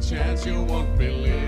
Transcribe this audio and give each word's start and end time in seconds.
chance 0.00 0.46
you 0.46 0.62
won't 0.62 0.96
be 0.98 1.47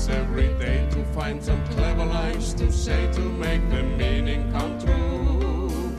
practice 0.00 0.08
every 0.08 0.48
day 0.58 0.88
to 0.90 1.04
find 1.12 1.42
some 1.42 1.64
clever 1.68 2.04
lines 2.04 2.54
to 2.54 2.70
say 2.72 3.10
to 3.12 3.20
make 3.20 3.68
the 3.70 3.82
meaning 3.82 4.50
come 4.52 4.78
true. 4.78 5.92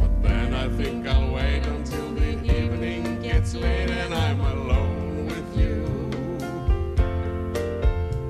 But 0.00 0.22
then 0.22 0.54
I 0.54 0.68
think 0.76 1.06
I'll 1.06 1.32
wait 1.32 1.66
until 1.66 2.12
the 2.14 2.32
evening 2.44 3.22
gets 3.22 3.54
late 3.54 3.90
and 3.90 4.14
I'm 4.14 4.40
alone 4.40 5.26
with 5.26 5.56
you. 5.56 5.84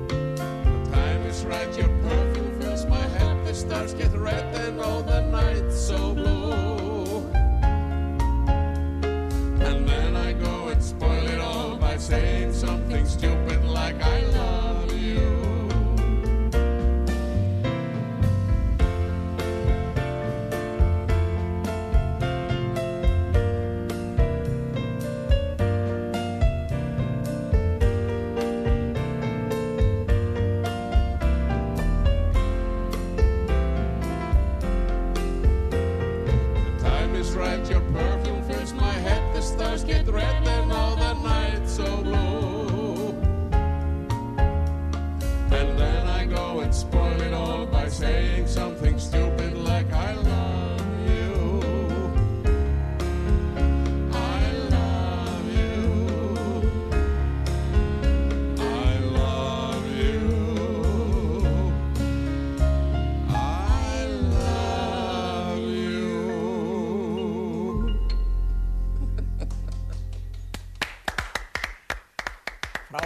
The 0.07 0.91
time 0.91 1.21
is 1.25 1.45
right, 1.45 1.77
your 1.77 1.89
perfume 2.03 2.61
fills 2.61 2.85
my 2.85 3.07
head, 3.17 3.45
the 3.45 3.53
stars 3.53 3.93
get 3.93 4.13
red 4.13 4.55
and 4.55 4.79
all 4.79 5.03
the 5.03 5.21
night's 5.21 5.79
so 5.79 6.13
blue. 6.13 6.32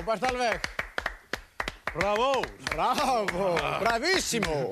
Frábært 0.07 0.29
alveg. 0.29 0.67
Bravo! 1.91 2.27
Bravo, 2.71 3.47
bravissimo. 3.81 4.69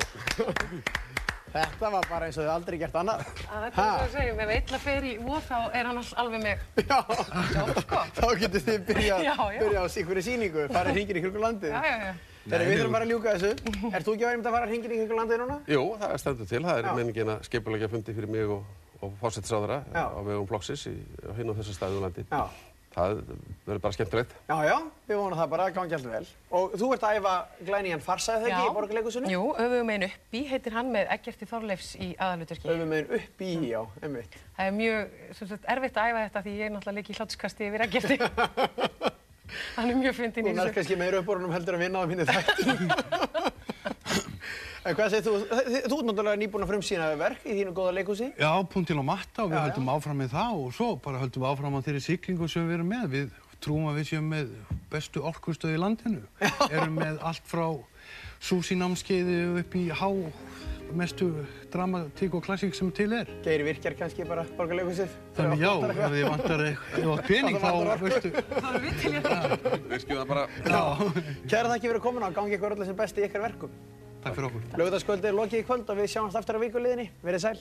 Þetta 1.51 1.89
var 1.91 2.05
bara 2.07 2.29
eins 2.29 2.37
og 2.39 2.45
þau 2.45 2.53
aldrei 2.53 2.77
gert 2.79 2.95
annað. 3.01 3.25
Það 3.41 3.65
er 3.67 3.73
það 3.75 3.89
að 3.97 4.13
segja, 4.13 4.35
ef 4.45 4.53
eitthvað 4.55 4.85
fer 4.85 5.07
í 5.09 5.11
vor 5.25 5.41
þá 5.43 5.57
er 5.75 5.89
hann 5.89 5.99
alveg 6.23 6.45
með. 6.45 6.61
Já, 6.79 6.99
Já, 7.51 7.65
sko. 7.81 7.99
þá 8.15 8.27
getur 8.45 8.63
þið 8.69 8.85
byrjað 8.91 9.25
byrja 9.59 9.83
á 9.83 9.85
einhverju 9.89 10.23
sýningu, 10.29 10.65
farið 10.71 10.99
hringir 10.99 11.19
í 11.19 11.23
kringum 11.25 11.43
landið. 11.49 11.75
Já, 11.75 11.81
já, 11.83 11.97
já. 12.05 12.13
Þegar 12.45 12.63
við 12.69 12.79
þurfum 12.79 12.95
bara 12.95 13.07
að 13.09 13.11
ljúka 13.11 13.33
þessu. 13.35 13.51
Ert 13.91 14.07
þú 14.07 14.13
ekki 14.15 14.23
að 14.23 14.31
vera 14.31 14.39
um 14.39 14.45
að 14.45 14.55
fara 14.55 14.69
hringir 14.71 14.93
í 14.95 14.99
kringum 15.01 15.19
landið 15.19 15.41
núna? 15.43 15.57
Jú, 15.75 15.83
það 15.99 16.13
er 16.15 16.23
stendur 16.23 16.49
til. 16.53 16.61
Það 16.69 16.79
er 16.79 16.87
Já. 16.87 16.93
menningin 17.01 17.33
að 17.35 17.43
skipulegja 17.49 17.91
fundi 17.91 18.15
fyrir 18.21 18.31
mig 18.37 18.55
og, 18.55 18.71
og 19.03 19.19
fórsettisráðara 19.19 19.81
á 19.99 20.19
vegum 20.23 20.47
flokksins 20.47 20.87
í, 20.93 20.95
á 21.27 21.35
hinn 21.35 21.51
og 21.51 21.59
þessa 21.59 21.75
staðu 21.81 22.05
landi. 22.05 22.23
Já. 22.31 22.45
Það 22.95 23.17
verður 23.65 23.79
bara 23.83 23.95
skemmtilegt. 23.97 24.33
Já, 24.47 24.55
já, 24.63 24.75
við 25.09 25.17
vonum 25.19 25.35
það 25.35 25.49
bara 25.51 25.63
að 25.67 25.73
gangi 25.75 25.95
alltaf 25.97 26.13
vel. 26.13 26.27
Og 26.55 26.75
þú 26.79 26.87
ert 26.95 27.03
að 27.03 27.17
æfa 27.17 27.33
glænían 27.67 28.03
farsæð 28.05 28.45
þegar 28.45 28.53
ekki 28.55 28.69
í 28.69 28.75
borgarleikusinu? 28.77 29.31
Jú, 29.33 29.41
öfugum 29.65 29.91
einn 29.91 30.05
uppi 30.07 30.43
heitir 30.47 30.77
hann 30.77 30.93
með 30.93 31.11
Eggerti 31.17 31.47
Þorleifs 31.49 31.89
í 31.99 32.07
aðalutverki. 32.15 32.69
Öfum 32.71 32.93
meginn 32.93 33.11
upp 33.19 33.43
í, 33.43 33.51
já, 33.73 33.81
einmitt. 33.99 34.37
Það 34.55 34.69
er 34.69 34.77
mjög 34.77 35.19
sem 35.41 35.51
sagt, 35.51 35.67
erfitt 35.75 35.99
að 35.99 36.13
æfa 36.13 36.23
þetta 36.29 36.45
því 36.45 36.55
ég 36.55 36.69
er 36.69 36.73
náttúrulega 36.77 37.01
líka 37.01 37.11
í 37.11 37.19
hlátskasti 37.19 37.67
yfir 37.67 37.85
Eggerti. 37.89 38.15
hann 39.75 39.91
er 39.91 39.99
mjög 39.99 40.15
fyndinn 40.21 40.47
Þú 40.47 40.53
í 40.53 40.55
þessu. 40.61 40.75
kannski 40.79 40.99
meira 41.03 41.19
uppborunum 41.19 41.51
heldur 41.51 41.75
að 41.75 41.83
vinna 41.83 41.99
á 41.99 42.05
mínu 42.07 42.23
þætti. 42.31 42.63
en 44.85 44.95
hvað 44.97 45.09
segir 45.15 45.25
þú? 45.25 45.33
Þú 45.49 45.97
ert 45.97 46.07
náttúrulega 46.09 46.39
nýbúin 46.41 46.65
að 46.65 46.71
frumsýna 46.73 47.07
verk 47.19 47.45
í 47.49 47.55
þínu 47.57 47.73
góða 47.77 47.95
leikhúsi. 47.97 48.27
Já, 48.39 48.51
punktil 48.73 48.99
og 49.01 49.07
matta 49.07 49.45
og 49.45 49.49
við 49.51 49.57
Já, 49.57 49.61
já. 49.61 49.65
höldum 49.69 49.89
áfram 49.95 50.21
með 50.21 50.35
það 50.35 50.61
og 50.65 50.75
svo 50.77 50.89
bara 51.05 51.21
höldum 51.23 51.45
við 51.45 51.49
áfram 51.51 51.77
á 51.77 51.85
þeirri 51.87 52.03
siglingu 52.05 52.49
sem 52.51 52.67
við 52.69 52.77
erum 52.79 52.91
með. 52.93 53.07
Við 53.15 53.41
trúum 53.65 53.89
að 53.89 53.99
við 54.01 54.09
séum 54.11 54.29
með 54.35 54.53
bestu 54.91 55.23
orkustöð 55.25 55.73
í 55.75 55.81
landinu. 55.81 56.21
Erum 56.69 56.99
með 57.01 57.17
allt 57.25 57.45
frá 57.49 57.65
súsinámskeiði 58.45 59.37
upp 59.63 59.75
í 59.79 59.87
há 59.95 60.09
mestu 60.95 61.31
dramatík 61.73 62.35
og 62.37 62.43
klassík 62.45 62.75
sem 62.77 62.91
til 62.93 63.07
er. 63.17 63.27
Geir 63.43 63.63
virkjar 63.65 63.95
kannski 63.97 64.23
bara 64.29 64.43
borgarleikusið. 64.55 65.09
Þannig 65.35 65.63
já, 65.65 65.71
ef 65.89 66.03
þið 66.13 66.27
vantar 66.29 66.63
eitthvað 66.67 67.23
pening 67.25 67.57
þá 67.63 67.71
veistu. 68.05 68.31
Það 68.53 68.69
er 68.69 68.83
við 68.85 69.01
til 69.01 69.13
ég 69.15 69.25
það. 69.25 69.55
Virkjum 69.89 70.19
það 70.21 70.29
bara. 70.29 70.45
Já, 70.61 70.83
Kæra 71.49 71.73
þakki 71.73 71.87
fyrir 71.89 71.99
að 71.99 72.05
koma 72.05 72.29
og 72.29 72.37
gangi 72.37 72.57
ykkur 72.59 72.77
öllu 72.77 72.87
sem 72.91 72.99
besti 73.01 73.23
í 73.23 73.27
ykkar 73.31 73.45
verkum. 73.47 73.73
Takk 74.25 74.35
fyrir 74.37 74.49
okkur. 74.49 74.65
Lögðarskvöldi 74.81 75.29
er 75.29 75.37
lokið 75.37 75.61
í 75.61 75.67
kvöld 75.67 75.89
og 75.91 75.99
við 75.99 76.11
sjáumst 76.13 76.39
aftur 76.39 76.57
á 76.57 76.63
vikuliðinni. 76.65 77.09
Verið 77.25 77.45
sæl. 77.45 77.59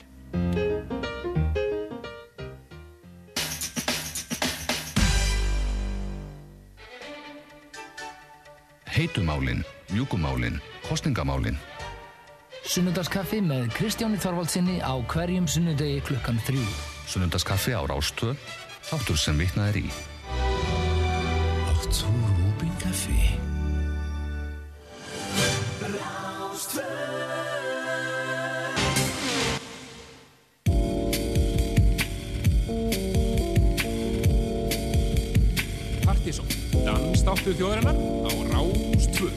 Heitumálin, 8.95 9.65
mjúkumálin, 9.91 10.61
kostningamálin. 10.87 11.57
Sunnudagskaffi 12.65 13.41
með 13.45 13.67
Kristjáni 13.75 14.17
Þorvaldsinni 14.23 14.79
á 14.81 14.95
hverjum 15.11 15.45
sunnudegi 15.51 15.99
klukkan 16.07 16.39
þrjú. 16.47 16.63
Sunnundaskaffi 17.11 17.75
á 17.75 17.83
Rástvö, 17.85 18.33
þáttur 18.87 19.19
sem 19.19 19.37
vitnað 19.37 19.75
er 19.75 19.83
í. 19.83 19.89
Partíson, 36.25 36.45
dansdáttur 36.81 37.53
þjóðarinnar 37.53 37.93
á 38.25 38.31
Rástvö. 38.49 39.29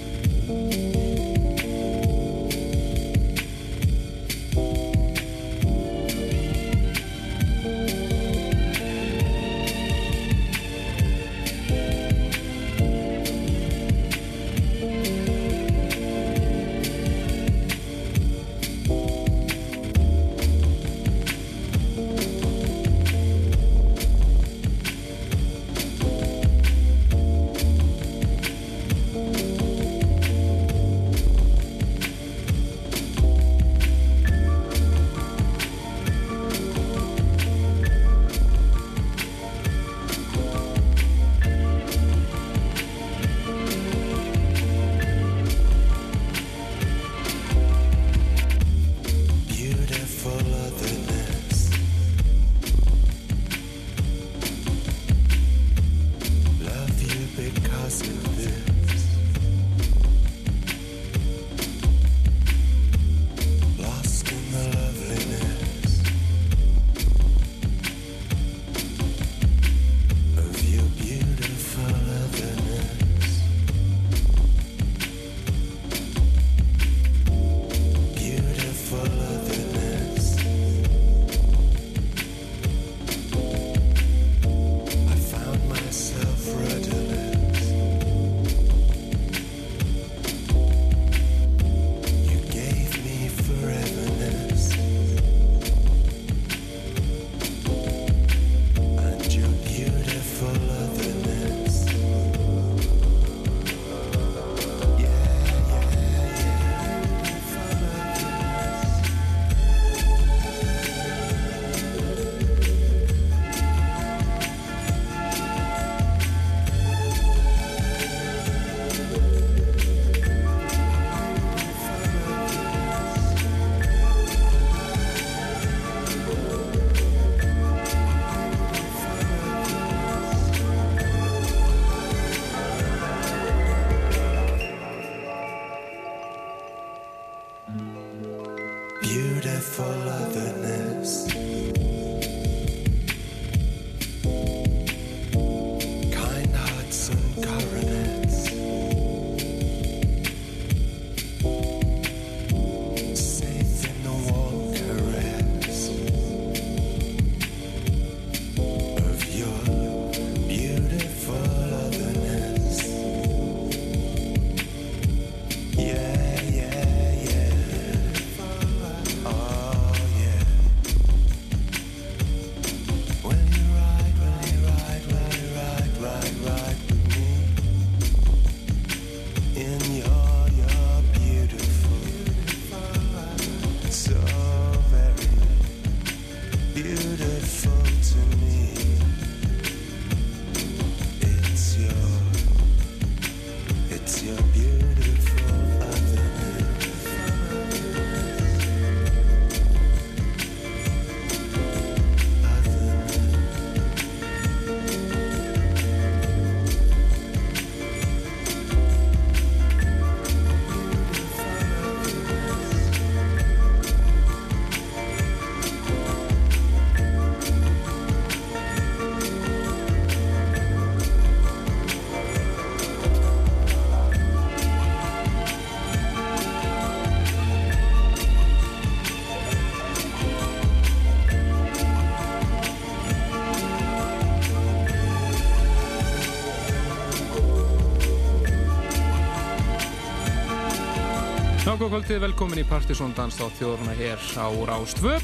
Nákvæmkvöldið, 241.88 242.18
velkomin 242.20 242.58
í 242.60 242.62
Partisón 242.68 243.14
dans 243.16 243.38
á 243.40 243.48
þjóðurna 243.56 243.94
hér 243.96 244.20
á 244.36 244.44
Rástvö. 244.68 245.14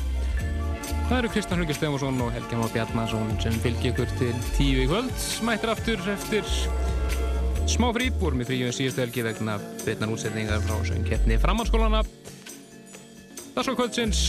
Það 1.10 1.18
eru 1.18 1.30
Kristján 1.34 1.60
Hrugi 1.60 1.74
Stefansson 1.76 2.22
og 2.24 2.30
Helgi 2.32 2.56
Má 2.56 2.64
Bjarnason 2.72 3.34
sem 3.42 3.58
fylgir 3.60 3.92
ykkur 3.92 4.14
til 4.16 4.32
tíu 4.56 4.78
í 4.80 4.86
kvöld. 4.88 5.12
Smættir 5.20 5.74
aftur 5.74 6.00
eftir 6.08 6.48
smá 7.68 7.90
frí, 7.92 8.08
vorum 8.16 8.40
í 8.40 8.48
fríu 8.48 8.70
en 8.70 8.72
síðustu 8.72 9.04
helgi 9.04 9.26
vegna 9.26 9.58
betnar 9.84 10.16
útsetningar 10.16 10.64
frá 10.64 10.80
söngkeppni 10.88 11.36
framhalskólana. 11.42 12.00
Það 13.52 13.68
svo 13.68 13.76
kvöldsins 13.82 14.24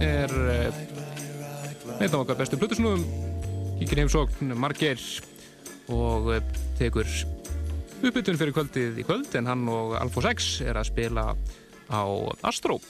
er 0.00 0.32
uh, 0.32 0.82
einn 2.00 2.08
af 2.08 2.22
okkar 2.22 2.40
bestu 2.40 2.56
plutusnúðum, 2.56 3.04
kíkir 3.82 4.06
heimsókn 4.06 4.56
Margeir 4.56 5.04
og 5.92 6.38
uh, 6.38 6.54
tekur 6.80 7.04
uppbytun 8.00 8.36
fyrir 8.40 8.56
kvöldið 8.56 8.98
í 9.00 9.04
kvöld 9.06 9.36
en 9.38 9.48
hann 9.48 9.68
og 9.72 9.94
Alfo 10.00 10.24
6 10.24 10.50
er 10.68 10.80
að 10.80 10.90
spila 10.90 11.30
á 11.90 12.02
Astro. 12.46 12.80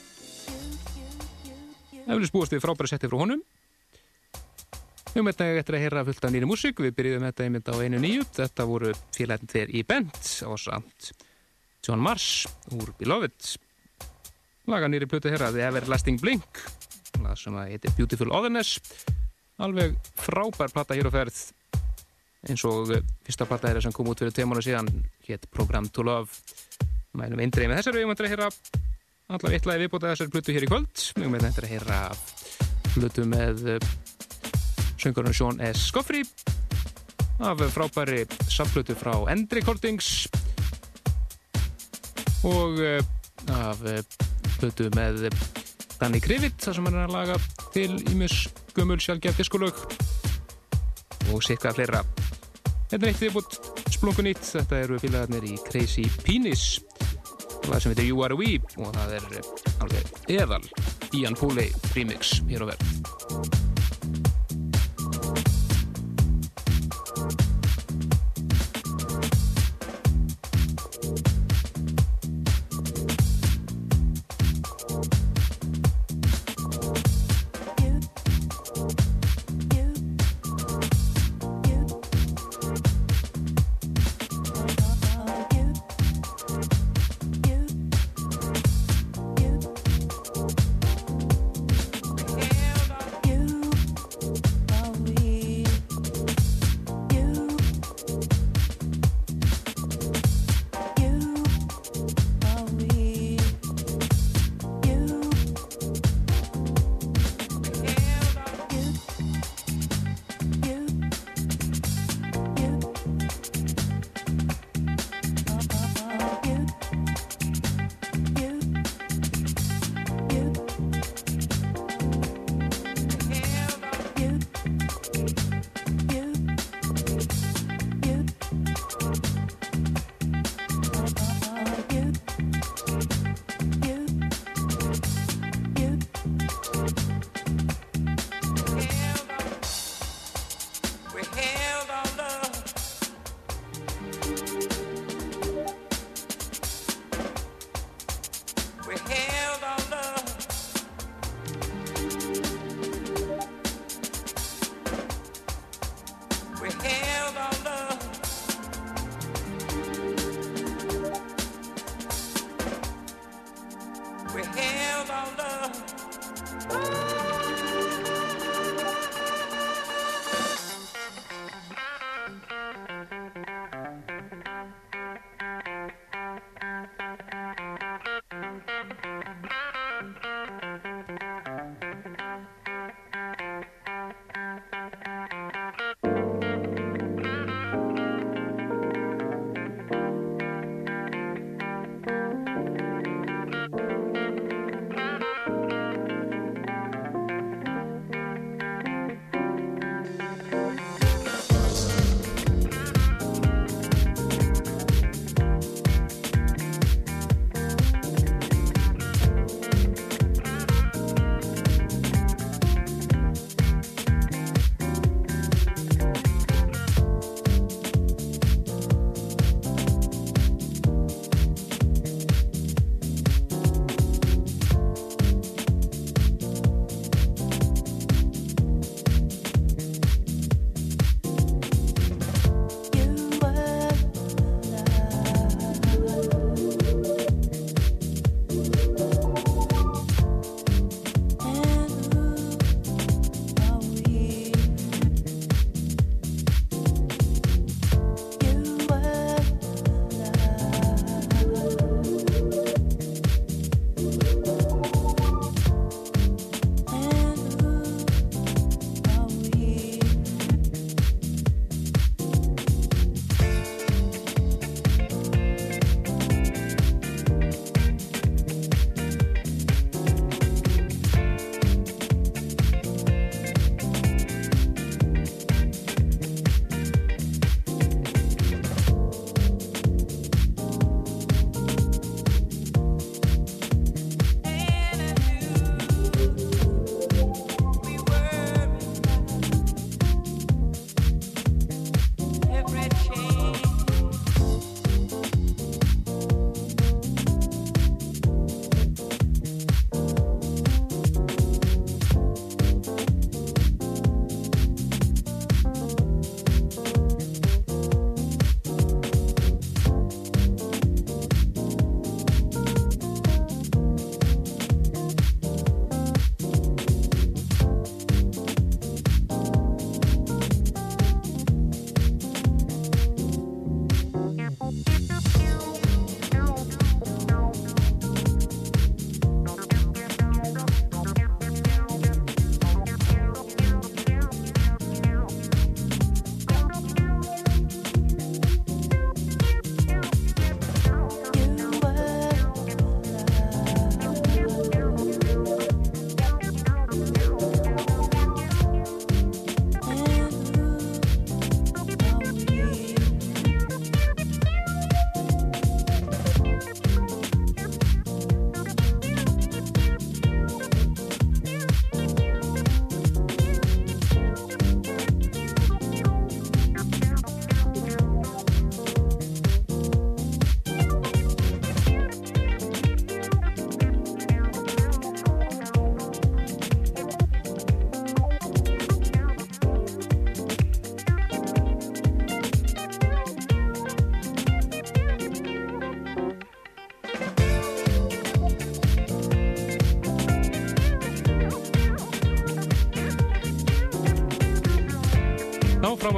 Eflis 2.06 2.32
búast 2.34 2.54
við 2.54 2.62
frábæra 2.62 2.90
setti 2.90 3.10
frá 3.10 3.18
honum. 3.18 3.42
Við 5.10 5.22
höfum 5.22 5.30
þetta 5.32 5.46
eftir 5.62 5.76
að 5.78 5.84
heyra 5.86 6.04
fullt 6.06 6.26
af 6.28 6.32
nýri 6.34 6.48
músík. 6.48 6.80
Við 6.84 6.96
byrjuðum 6.98 7.28
þetta 7.30 7.46
einmitt 7.46 7.70
á 7.72 7.74
einu 7.80 8.00
nýju. 8.02 8.26
Þetta 8.36 8.66
voru 8.68 8.92
félagin 9.16 9.52
þeir 9.52 9.72
í 9.72 9.84
Bent 9.88 10.18
á 10.44 10.50
samt 10.60 11.12
John 11.86 12.02
Mars 12.04 12.44
úr 12.76 12.92
Beloved. 13.00 13.56
Laga 14.70 14.90
nýri 14.90 15.08
plötu 15.08 15.30
að 15.30 15.38
heyra 15.38 15.54
The 15.54 15.64
Everlasting 15.70 16.20
Blink 16.20 16.66
það 17.16 17.38
sem 17.40 17.56
að 17.58 17.70
heitir 17.74 17.94
Beautiful 17.96 18.32
Otherness. 18.34 18.80
Alveg 19.62 19.96
frábær 20.20 20.72
platta 20.74 20.96
hér 20.96 21.08
á 21.08 21.12
ferð 21.14 21.38
eins 22.46 22.62
og 22.68 22.92
fyrsta 23.26 23.46
platta 23.48 23.70
þeirra 23.70 23.82
sem 23.86 23.94
kom 23.94 24.10
út 24.10 24.20
fyrir 24.20 24.34
tveimónu 24.36 24.62
síðan 24.62 24.90
hétt 25.26 25.48
Program 25.50 25.88
to 25.90 26.04
Love 26.06 26.30
mælum 27.20 27.42
eindreið 27.44 27.70
með 27.70 27.80
þessari 27.80 27.99
við 28.00 28.06
höfum 28.06 28.16
að 28.16 28.32
heyra 28.32 28.49
allavega 29.26 29.58
eittlaði 29.58 29.82
viðbóta 29.85 30.11
þessari 30.12 30.35
plötu 30.35 30.54
hér 30.56 30.66
í 30.66 30.70
kvöld. 30.70 31.04
Við 31.16 31.26
höfum 31.26 31.38
að 31.49 31.70
heyra 31.70 32.00
plötu 32.94 33.26
með 33.28 33.64
söngurinn 35.02 35.37
Sean 35.37 35.62
S. 35.66 35.88
Scoffrey 35.90 36.25
af 37.44 37.61
frábæri 37.75 38.25
samplötu 38.49 38.96
frá 38.96 39.12
End 39.32 39.52
Recordings. 39.52 40.26
Og 42.46 42.80
af 43.52 43.82
plötu 44.56 44.88
með 44.96 45.26
Danny 46.00 46.20
Krivit 46.20 46.61
þar 46.61 46.78
sem 46.78 46.88
hann 46.88 46.99
er 47.00 47.08
að 47.08 47.16
laga 47.16 47.40
til 47.75 47.90
ímis 48.12 48.46
gömul 48.76 49.00
sjálfgeft 49.00 49.40
diskolög. 49.40 49.80
Og 51.32 51.42
sikka 51.44 51.75
fleira. 51.76 52.04
Þetta 52.87 53.02
er 53.02 53.11
eitt 53.11 53.23
viðbútt 53.25 53.56
splungun 53.96 54.28
nýtt, 54.28 54.44
þetta 54.44 54.82
eru 54.85 55.00
félagarnir 55.02 55.46
í 55.49 55.56
Crazy 55.66 56.04
Penis 56.23 56.76
það 57.73 57.82
sem 57.82 57.94
heitir 57.94 58.08
You 58.11 58.25
Are 58.26 58.38
We 58.38 58.56
og 58.78 58.94
það 58.96 59.14
er 59.18 59.28
alveg 59.85 60.16
eðal 60.38 60.64
Ian 61.16 61.38
Pooley 61.38 61.73
remix 61.94 62.40
hér 62.50 62.66
á 62.66 62.73
verð 62.73 63.15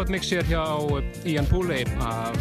Record 0.08 0.22
Mix 0.24 0.30
hér 0.32 0.46
hjá 0.48 0.62
Ian 1.28 1.44
Pooley 1.50 1.82
af 2.00 2.36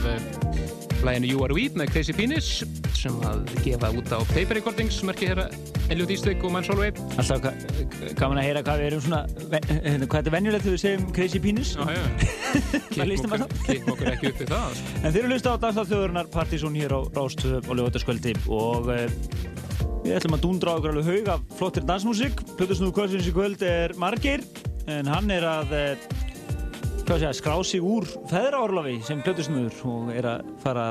læginu 1.04 1.28
You 1.28 1.42
Are 1.44 1.52
We 1.52 1.66
með 1.76 1.90
Crazy 1.92 2.14
Penis 2.16 2.62
sem 2.96 3.18
að 3.28 3.42
gefa 3.66 3.90
út 3.92 4.08
á 4.08 4.24
Paper 4.30 4.56
Recordings 4.56 4.96
sem 5.02 5.10
er 5.12 5.18
ekki 5.18 5.28
hér 5.28 5.42
að 5.44 5.56
Elliot 5.92 6.14
Eastwick 6.16 6.46
og 6.48 6.54
Mann 6.56 6.64
Solveig 6.64 6.96
Alltaf 7.20 7.42
ga- 7.44 7.52
gaman 8.22 8.40
að 8.40 8.46
heyra 8.48 8.62
hvað 8.64 8.80
við 8.80 8.88
erum 8.92 9.04
svona, 9.04 9.20
hérna, 9.52 10.08
hvað 10.08 10.16
þetta 10.16 10.32
er 10.32 10.36
venjulegt 10.38 10.64
þegar 10.64 10.78
við 10.78 10.84
segjum 10.86 11.12
Crazy 11.18 11.42
Penis. 11.44 11.74
Já, 11.76 11.84
já. 11.92 12.06
Klippum 12.96 13.92
okkur 13.98 14.12
ekki 14.14 14.32
upp 14.32 14.40
við 14.46 14.54
það. 14.54 14.78
sko. 14.80 14.96
En 15.02 15.10
þeir 15.12 15.20
eru 15.26 15.32
hlust 15.34 15.50
á 15.52 15.54
Danstáð 15.66 15.92
þjóðurinnar 15.92 16.30
Partizón 16.38 16.80
hér 16.80 16.96
á 16.96 17.00
Rástöð 17.20 17.68
og 17.68 17.82
Ljóðarskvöldi 17.82 18.36
og 18.48 18.88
uh, 18.94 19.04
við 20.08 20.16
ætlum 20.22 20.38
að 20.40 20.46
dúndra 20.48 20.72
á 20.72 20.76
okkur 20.80 20.96
alveg 20.96 21.12
haug 21.12 21.34
af 21.36 21.44
flottir 21.60 21.84
dansmúsík. 21.92 22.46
Plutusnúðu 22.56 22.96
kvöldsins 23.02 23.28
í 23.28 23.36
kvöld 23.36 23.68
er 23.68 23.98
margir 24.00 24.48
en 24.88 25.12
hann 25.12 25.28
er 25.36 25.44
að 25.44 25.76
segja, 27.16 27.30
skrá 27.38 27.56
sig 27.64 27.84
úr 27.84 28.04
feðraorlofi 28.28 28.98
sem 29.08 29.22
Plutusnúður 29.24 29.78
og 29.88 30.10
er 30.12 30.28
að 30.28 30.50
fara 30.64 30.90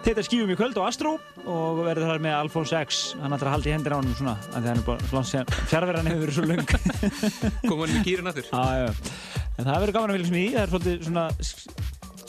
Þetta 0.00 0.22
skífum 0.24 0.50
í 0.50 0.56
kvöld 0.56 0.78
á 0.80 0.88
Astro 0.88 1.10
og 1.44 1.80
verður 1.84 2.08
þar 2.08 2.22
með 2.24 2.34
Alphonse 2.38 2.78
X. 2.86 3.00
Hann 3.20 3.36
ætlar 3.36 3.50
að 3.50 3.54
halda 3.58 3.68
í 3.68 3.74
hendir 3.74 3.92
á 3.92 3.98
hann 3.98 4.14
svona 4.16 4.32
því 4.40 4.54
að 4.54 4.68
hann 4.70 4.80
er 4.80 4.86
bara 4.86 5.10
langt 5.12 5.28
síðan 5.28 5.50
fjárverðan 5.68 6.08
hefur 6.08 6.22
verið 6.24 6.38
svo 6.38 6.46
löng. 6.48 6.64
Koma 7.68 7.84
hann 7.84 7.92
með 7.98 8.08
gýrin 8.08 8.30
aftur. 8.32 8.48
Já, 8.48 8.88
en 9.58 9.68
það 9.68 9.76
verður 9.84 9.94
gaman 9.98 10.14
að 10.14 10.16
vilja 10.16 10.30
sem 10.30 10.40
í. 10.40 10.46
Það 10.54 10.62
er 10.62 10.72
svolítið 10.72 11.06
svona 11.10 11.26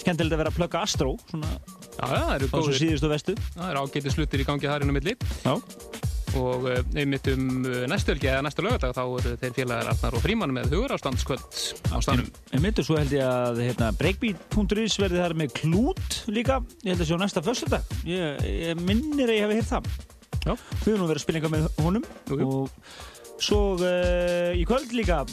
skemmtilegt 0.01 0.35
að 0.35 0.43
vera 0.43 0.51
að 0.51 0.59
plugga 0.59 0.83
Astro 0.83 1.15
svona 1.31 1.55
á 2.01 2.57
svo 2.59 2.75
síðustu 2.75 3.09
vestu 3.11 3.35
Það 3.53 3.67
eru 3.69 3.85
ágæti 3.85 4.15
slutir 4.17 4.43
í 4.43 4.47
gangi 4.51 4.67
þar 4.67 4.83
inn 4.83 4.91
á 4.91 4.95
milli. 4.99 5.15
Já 5.47 6.10
Og 6.39 6.67
uh, 6.69 6.77
einmitt 6.95 7.27
um 7.33 7.65
næstu 7.91 8.13
helgi 8.13 8.29
eða 8.31 8.45
næstu 8.45 8.63
lögadag 8.63 8.95
þá 8.95 9.01
eru 9.03 9.33
þeir 9.41 9.55
félagar 9.57 9.89
Arnar 9.91 10.17
og 10.17 10.23
Fríman 10.23 10.55
með 10.55 10.75
hugur 10.75 10.95
ástandskvöld 10.95 11.59
á 11.91 11.97
stanum 11.99 12.29
En 12.55 12.63
myndu 12.63 12.85
svo 12.87 12.95
held 12.99 13.11
ég 13.15 13.25
að 13.27 13.61
hérna, 13.65 13.91
breakbeat.is 13.99 14.97
verði 15.01 15.21
þar 15.21 15.37
með 15.41 15.53
klút 15.59 16.17
líka. 16.31 16.61
Ég 16.85 16.93
held 16.93 17.03
að 17.03 17.11
sjá 17.11 17.19
næsta 17.19 17.43
föstudag. 17.45 17.95
Ég, 18.07 18.43
ég 18.71 18.83
minnir 18.87 19.31
að 19.31 19.37
ég 19.37 19.47
hef 19.47 19.55
heyrt 19.59 19.71
það. 19.71 19.93
Já. 20.41 20.53
Við 20.55 20.91
höfum 20.93 21.07
verið 21.07 21.19
að 21.19 21.23
spila 21.25 21.41
eitthvað 21.41 21.55
með 21.57 21.81
honum. 21.85 22.11
Jú, 22.31 22.39
jú. 22.41 22.51
og 22.51 23.41
svo 23.41 23.61
uh, 23.81 24.51
í 24.57 24.67
kvöld 24.69 24.93
líka 24.95 25.23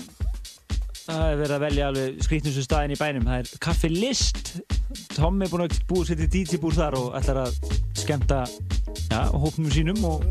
það 1.08 1.24
er 1.24 1.38
verið 1.40 1.54
að 1.54 1.62
velja 1.64 1.88
alveg 1.88 2.18
skrýtnustu 2.26 2.64
staðin 2.64 2.94
í 2.94 2.98
bænum. 3.00 3.28
Það 3.28 3.42
er 3.42 3.62
Kaffi 3.64 3.90
List. 3.92 4.52
Tom 5.14 5.40
er 5.42 5.52
búin 5.52 5.64
að 5.64 5.78
búið 5.88 6.10
sér 6.10 6.20
til 6.22 6.30
DJ-búr 6.34 6.76
þar 6.76 6.98
og 6.98 7.16
ætlar 7.18 7.42
að 7.46 7.56
skemmta 7.96 8.42
ja, 9.08 9.24
hópnum 9.32 9.72
sínum 9.72 10.04
og 10.08 10.24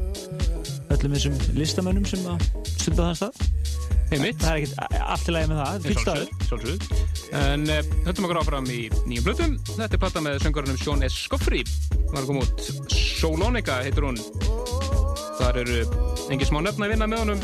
öllum 0.96 1.17
þessum 1.17 1.38
listamönnum 1.58 2.08
sem 2.08 2.25
að 2.32 2.48
stunda 2.77 3.10
þann 3.10 3.20
stað. 3.22 3.77
Einmitt. 4.08 4.39
Það 4.39 4.51
er 4.51 4.62
ekkert 4.62 5.01
allt 5.03 5.27
í 5.27 5.34
lagi 5.36 5.48
með 5.51 5.58
það, 5.60 5.72
þetta 5.74 5.88
fyllt 5.89 6.03
staður 6.06 6.29
Sjálfsögð 6.48 7.34
En 7.36 7.65
uh, 7.67 7.79
höldum 8.06 8.27
okkur 8.27 8.39
áfram 8.39 8.70
í 8.72 8.77
nýjum 9.03 9.25
blötum 9.25 9.58
Þetta 9.67 9.89
er 9.89 10.01
platta 10.03 10.22
með 10.24 10.38
söngurinn 10.46 10.79
Sean 10.79 11.03
S. 11.03 11.17
Er 11.27 12.22
að 12.22 12.29
koma 12.29 12.46
út 12.46 12.70
Solonica 13.17 13.82
heitir 13.84 14.08
hún. 14.08 14.20
Þar 15.38 15.60
eru 15.63 15.82
engi 16.32 16.48
smá 16.48 16.62
nöfna 16.63 16.88
að 16.88 16.93
vinna 16.93 17.10
með 17.10 17.23
honum. 17.26 17.43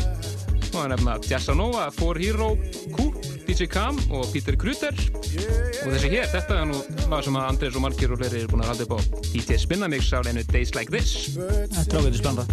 Og 0.74 0.80
er 0.82 0.94
nefna 0.94 1.18
Jassanova, 1.30 1.90
For 1.94 2.18
Hero, 2.22 2.54
Coop, 2.96 3.20
DJ 3.48 3.68
Cam 3.68 4.00
og 4.10 4.30
Peter 4.34 4.56
Kruter 4.60 4.94
og 4.94 5.90
þessi 5.92 6.12
hér, 6.14 6.30
þetta 6.32 6.62
er 6.62 6.70
nú 6.70 6.80
lag 7.12 7.26
sem 7.26 7.38
að 7.38 7.50
Andrés 7.52 7.78
og 7.78 7.84
Markir 7.86 8.14
og 8.14 8.22
fleiri 8.22 8.44
eru 8.44 8.54
búin 8.54 8.64
að 8.64 8.72
halda 8.72 8.88
upp 8.88 8.96
á. 8.98 9.00
DJ 9.34 9.60
Spinnamix 9.66 10.12
á 10.16 10.24
leinu 10.26 10.46
Days 10.54 10.74
Like 10.78 10.94
This. 10.94 11.36
Þetta 11.36 12.00
er 12.00 12.02
ágætis 12.02 12.24
blanda 12.24 12.48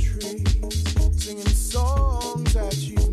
Singing 1.20 1.55
songs 1.55 2.55
that 2.55 2.74
you've 2.76 3.11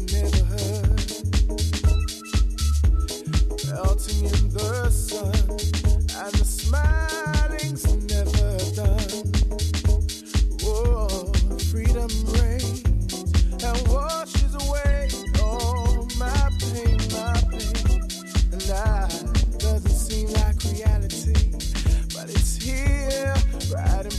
And 18.70 19.60
doesn't 19.60 19.90
seem 19.90 20.28
like 20.28 20.62
reality, 20.66 21.52
but 22.14 22.30
it's 22.30 22.58
here 22.58 23.34
right 23.74 24.06
in 24.06 24.17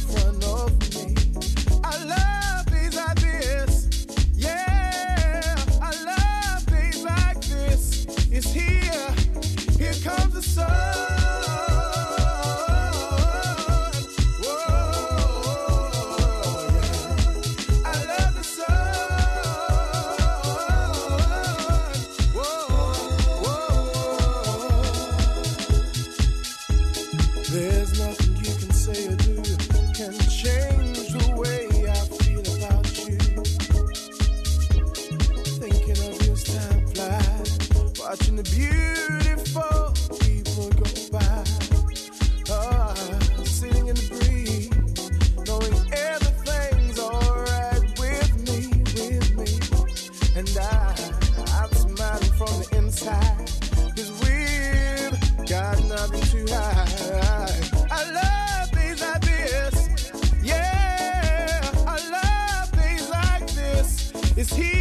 is 64.38 64.51
here. 64.51 64.78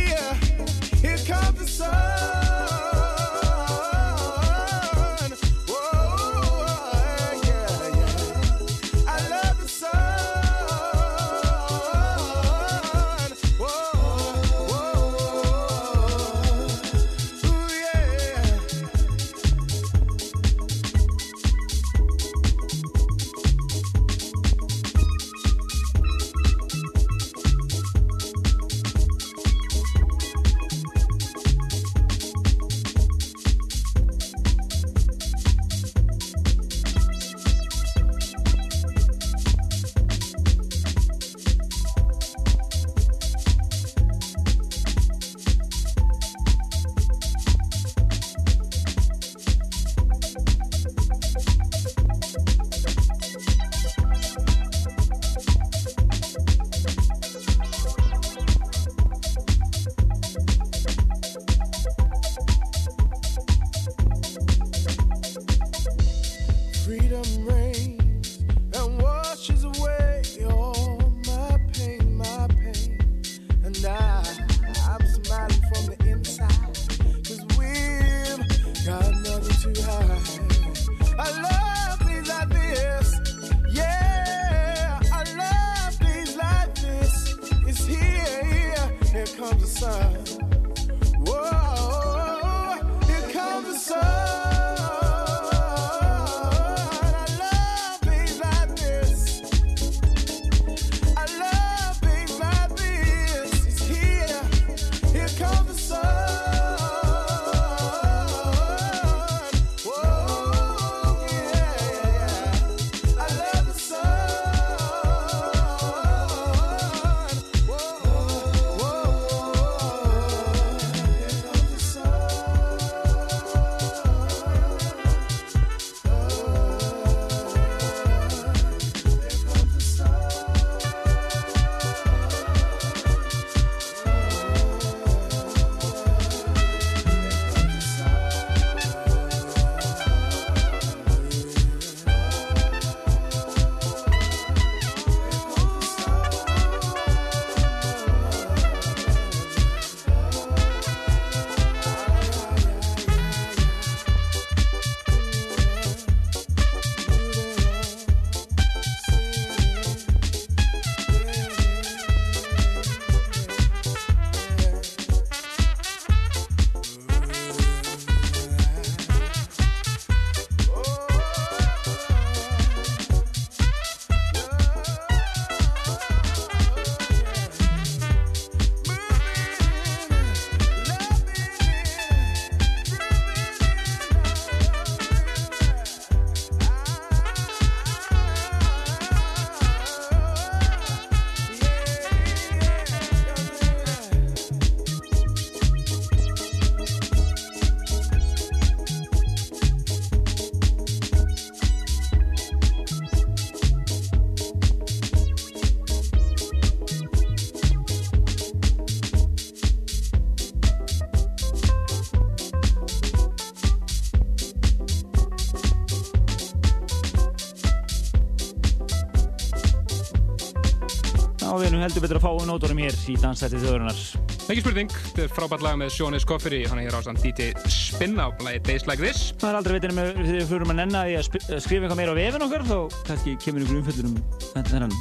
Heldur 221.97 222.11
betur 222.13 222.19
að 222.19 222.25
fá 222.27 222.45
nótunum 222.45 222.79
hér 222.83 222.95
í 223.09 223.13
dansætti 223.17 223.59
þjóðurinnar. 223.61 223.99
Ekki 224.47 224.61
spurning, 224.61 224.91
þetta 224.93 225.23
er 225.23 225.31
frábært 225.33 225.63
lag 225.65 225.77
með 225.81 225.93
Sjónis 225.95 226.25
Kofferi, 226.27 226.59
hann 226.69 226.77
er 226.77 226.87
hér 226.87 226.97
á 226.97 227.01
samt 227.01 227.23
DJ 227.23 227.47
Spin 227.73 228.19
á 228.21 228.29
lagi 228.45 228.59
Days 228.67 228.85
Like 228.85 229.01
This. 229.01 229.31
Það 229.41 229.49
er 229.49 229.57
aldrei 229.57 229.77
með 229.97 230.11
þegar 230.11 230.27
við 230.27 230.45
fyrir 230.51 230.67
að 230.67 230.77
nenna 230.77 231.01
því 231.07 231.15
að 231.17 231.29
að 231.57 231.63
skrifa 231.65 231.87
eitthvað 231.87 232.01
meira 232.01 232.13
á 232.13 232.19
vefin 232.19 232.45
okkar, 232.45 232.65
þá 232.69 232.77
kannski 233.09 233.33
kemur 233.41 233.65
ykkur 233.65 233.79
umfjöllur 233.81 234.09
um 234.11 234.67
þennan. 234.69 234.95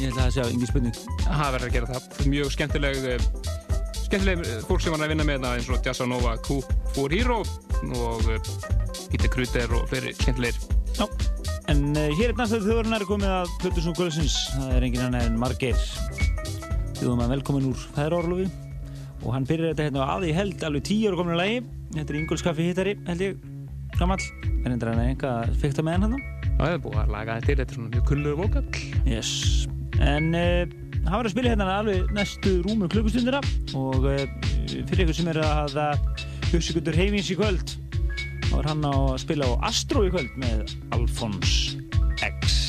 Ég 0.00 0.08
held 0.08 0.16
að 0.16 0.20
það 0.24 0.34
sé 0.34 0.42
á 0.42 0.50
yngi 0.50 0.70
spurning. 0.72 1.00
Það 1.28 1.54
verður 1.54 1.68
að 1.68 1.74
gera 1.76 1.90
það. 1.92 2.10
Það 2.10 2.24
er 2.24 2.30
mjög 2.34 2.52
skemmtileg, 2.56 3.00
eh, 3.06 3.24
skemmtileg 4.00 4.44
eh, 4.48 4.60
fólk 4.66 4.82
sem 4.82 4.96
var 4.96 5.06
að 5.06 5.14
vinna 5.14 5.28
með 5.28 5.38
þetta 5.38 5.54
eins 5.60 5.70
og 5.70 5.90
Jassa 5.90 6.10
Nova, 6.10 6.36
Q4 6.48 7.20
Hero 7.20 7.42
og 8.10 8.30
eh, 8.34 8.54
Peter 9.12 9.30
Kruder 9.30 9.78
og 9.78 9.86
fleiri 9.92 10.16
skemmtilegir. 10.18 10.58
En 11.70 11.92
hér 11.94 12.32
er 12.32 12.34
dansætti 12.34 12.66
þjóðurinnar 12.66 13.06
komið 13.06 13.34
að 13.36 13.58
Plutusnú 13.62 13.94
Kvölsins. 13.94 14.40
Það 14.56 14.78
er 14.80 14.88
engin 14.88 15.04
annar 15.06 15.28
en 15.28 15.38
Margeir. 15.38 15.78
Þjóðum 17.00 17.22
að 17.24 17.30
velkomin 17.32 17.68
úr 17.70 17.84
Fæðarorlofi 17.94 18.46
og 19.24 19.30
hann 19.32 19.46
byrjar 19.48 19.70
þetta 19.70 19.84
hérna 19.86 20.08
að 20.12 20.26
ég 20.28 20.36
held 20.36 20.64
alveg 20.68 20.82
tíu 20.84 21.08
ára 21.08 21.16
komin 21.16 21.32
að 21.32 21.40
lagi. 21.40 21.62
Þetta 21.94 22.12
er 22.12 22.18
Ingolskaffi 22.18 22.66
hittari, 22.66 22.92
held 23.06 23.24
ég, 23.24 23.38
gammal. 23.96 24.18
En 24.50 24.74
endur 24.74 24.90
hann 24.90 25.00
eitthvað 25.06 25.54
fyrta 25.62 25.84
með 25.86 26.04
hann. 26.04 26.18
Já, 26.18 26.58
það 26.58 26.74
er 26.74 26.84
búið 26.84 27.00
að 27.00 27.14
laga 27.14 27.38
þetta 27.38 27.56
þetta 27.62 27.64
er 27.64 27.78
svona 27.78 27.94
mjög 27.94 28.06
kullur 28.10 28.38
vokall. 28.42 28.84
Yes. 29.08 29.32
En 29.96 30.28
uh, 30.36 30.76
hann 31.06 31.16
var 31.16 31.30
að 31.30 31.34
spila 31.38 31.54
hérna 31.54 31.72
alveg 31.78 32.14
næstu 32.20 32.54
rúmu 32.68 32.92
klukkustundina 32.92 33.40
og 33.80 34.08
uh, 34.12 34.24
fyrir 34.68 35.06
ykkur 35.06 35.20
sem 35.22 35.32
er 35.32 35.40
að 35.40 35.80
hugsikundur 36.50 37.00
heimins 37.00 37.32
í 37.32 37.40
kvöld 37.40 37.78
þá 38.50 38.56
er 38.60 38.72
hann 38.74 38.88
að 38.92 39.14
spila 39.24 39.48
á 39.48 39.72
Astro 39.72 40.04
í 40.04 40.12
kvöld 40.12 40.36
með 40.42 40.76
Alphonse 40.92 41.80
X. 42.20 42.59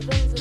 for 0.00 0.10
those 0.10 0.33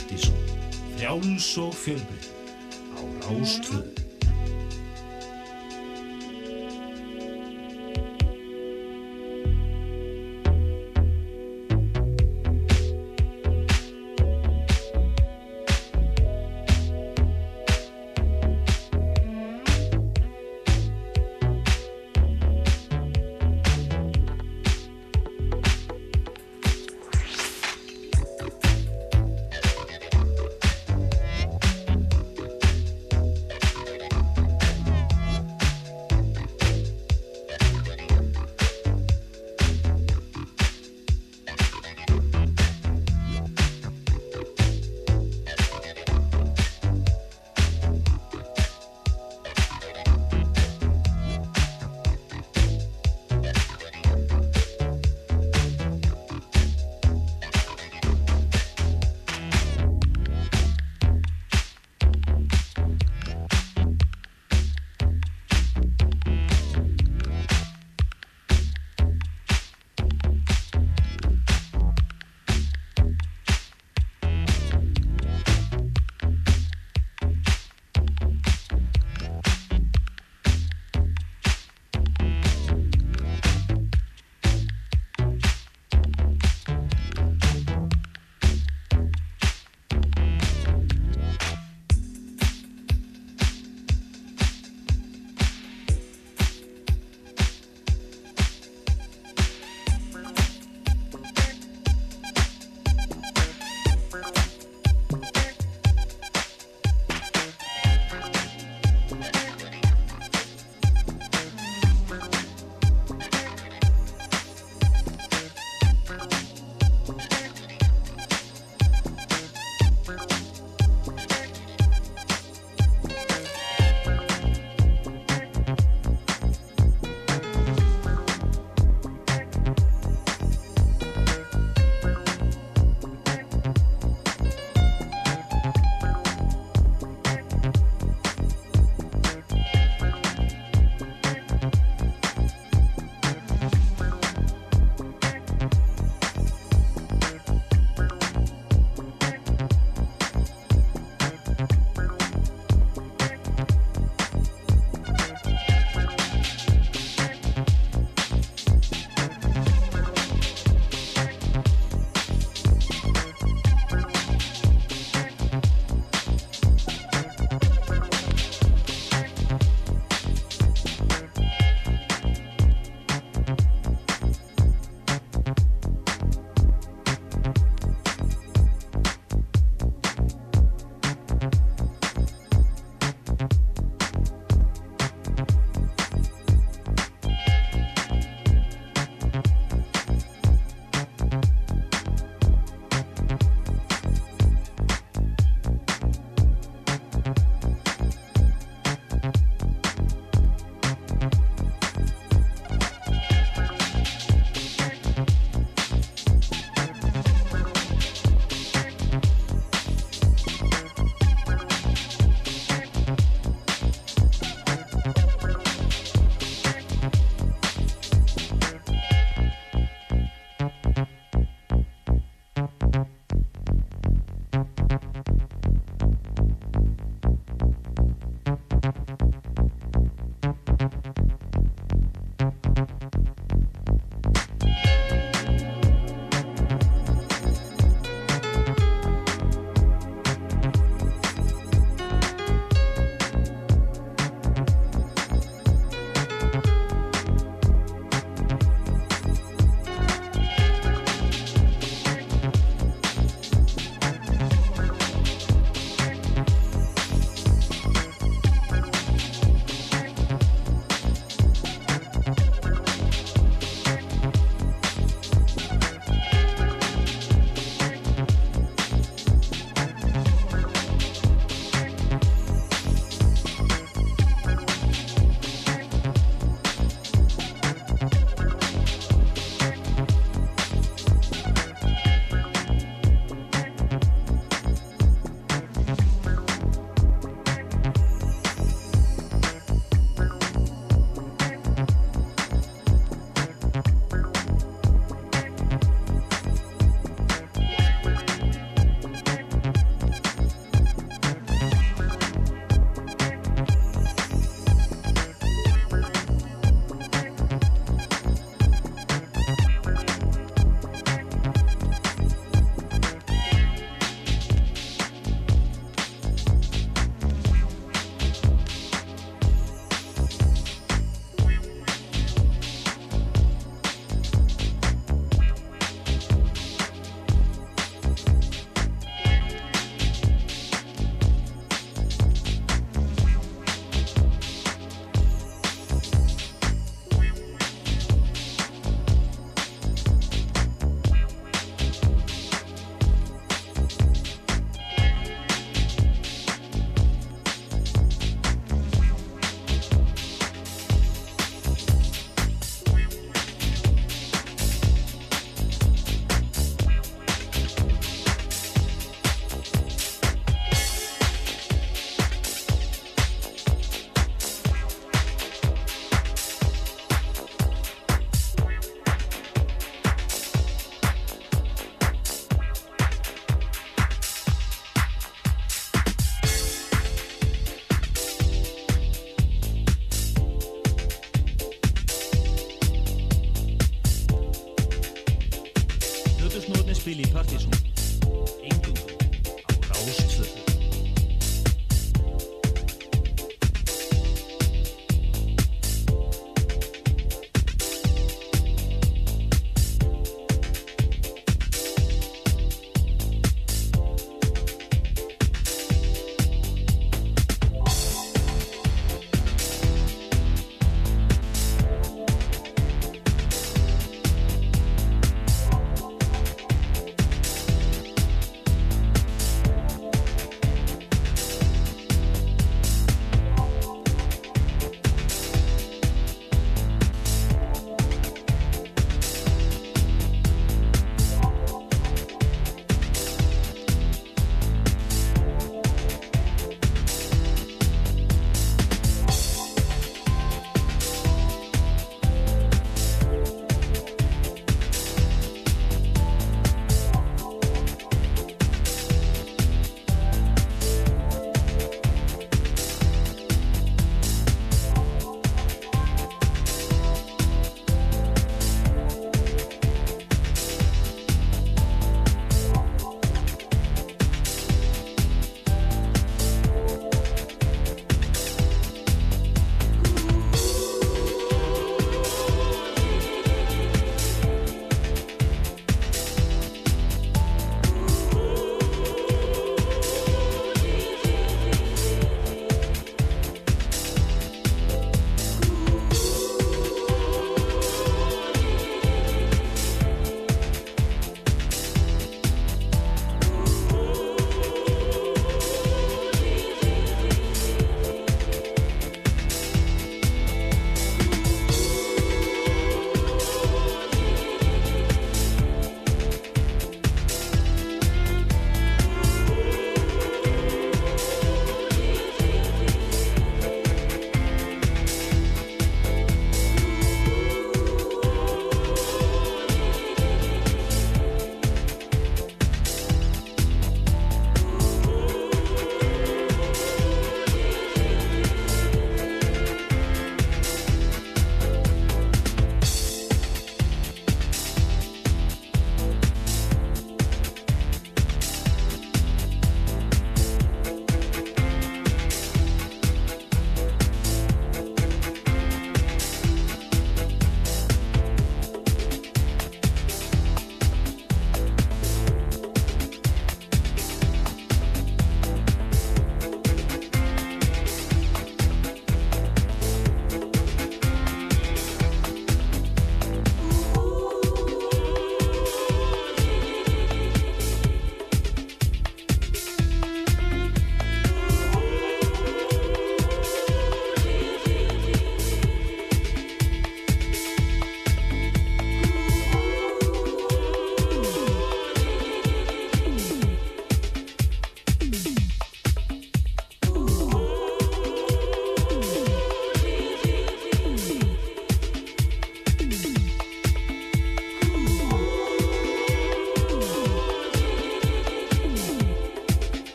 Partíson, 0.00 0.34
frjáls 0.96 1.56
og 1.56 1.74
fjölbreytt 1.74 2.32
á 2.96 3.00
Rástvöðu. 3.20 3.99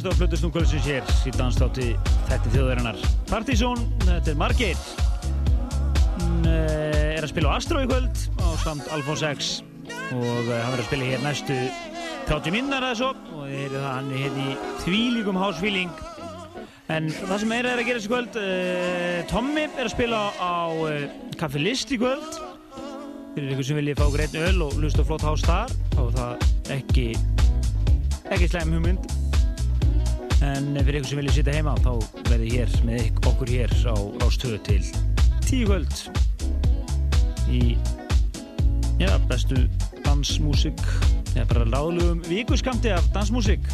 Listað 0.00 0.16
á 0.16 0.20
Plutusnúkvöldsins 0.20 0.86
hér 0.88 1.08
í 1.28 1.30
danstátti 1.34 1.86
Þetta 2.24 2.50
þjóðarinnar. 2.54 3.00
Partizón, 3.28 3.82
þetta 4.06 4.30
er 4.32 4.38
Margeir. 4.40 4.84
Hún 6.14 6.48
eh, 6.48 7.18
er 7.18 7.26
að 7.26 7.32
spila 7.34 7.52
á 7.52 7.56
Astro 7.58 7.82
í 7.84 7.88
kvöld 7.90 8.22
á 8.40 8.48
samt 8.62 8.88
Alfons 8.94 9.24
X 9.28 9.50
og 10.14 10.48
eh, 10.48 10.56
hann 10.56 10.72
verður 10.72 10.84
að 10.84 10.88
spila 10.88 11.10
hér 11.10 11.22
næstu 11.26 11.58
30 12.30 12.56
minnar 12.56 12.86
eða 12.88 12.96
svo 13.02 13.10
og 13.12 13.44
þið 13.44 13.54
heyrðu 13.58 13.82
það, 13.82 13.90
hann 13.90 14.10
er 14.14 14.24
hérna 14.24 14.46
í 14.46 14.56
þvílíkum 14.86 15.42
hásfíling. 15.42 16.02
En 16.96 17.12
það 17.20 17.36
sem 17.44 17.56
er 17.58 17.70
að 17.74 17.84
gera 17.84 18.00
þessi 18.00 18.10
kvöld, 18.14 18.40
uh, 18.40 19.20
Tommy 19.30 19.68
er 19.68 19.84
að 19.84 19.92
spila 19.92 20.24
á 20.40 20.58
uh, 20.72 20.98
Kaffi 21.38 21.60
List 21.60 21.92
í 21.92 22.00
kvöld. 22.00 22.40
Fyrir 23.36 23.52
ykkur 23.52 23.68
sem 23.68 23.82
viljið 23.82 24.00
fá 24.00 24.08
greitn 24.16 24.44
öl 24.48 24.66
og 24.66 24.80
lusta 24.80 25.04
flott 25.06 25.28
hás 25.28 25.44
þar, 25.44 25.80
er 25.92 26.12
það 26.16 26.52
ekki, 26.80 27.10
ekki 28.32 28.54
slæm 28.54 28.78
hugmynd. 28.78 29.19
En 30.40 30.72
fyrir 30.72 31.02
ykkur 31.02 31.10
sem 31.10 31.18
viljið 31.20 31.34
sitja 31.36 31.54
heima, 31.58 31.74
þá 31.84 31.90
verði 32.30 32.46
hér 32.54 32.70
með 32.88 33.18
okkur 33.28 33.50
hér 33.52 33.74
á 33.84 33.96
Rástöðu 34.22 34.60
til 34.64 34.80
tíu 35.44 35.66
kvöld 35.68 35.92
í 37.52 37.76
já, 39.02 39.12
bestu 39.28 39.66
dansmúsík, 40.06 40.80
eða 41.34 41.46
bara 41.52 41.68
ráðlugum 41.68 42.24
vikuskamti 42.24 42.92
af 42.94 43.12
dansmúsík. 43.12 43.68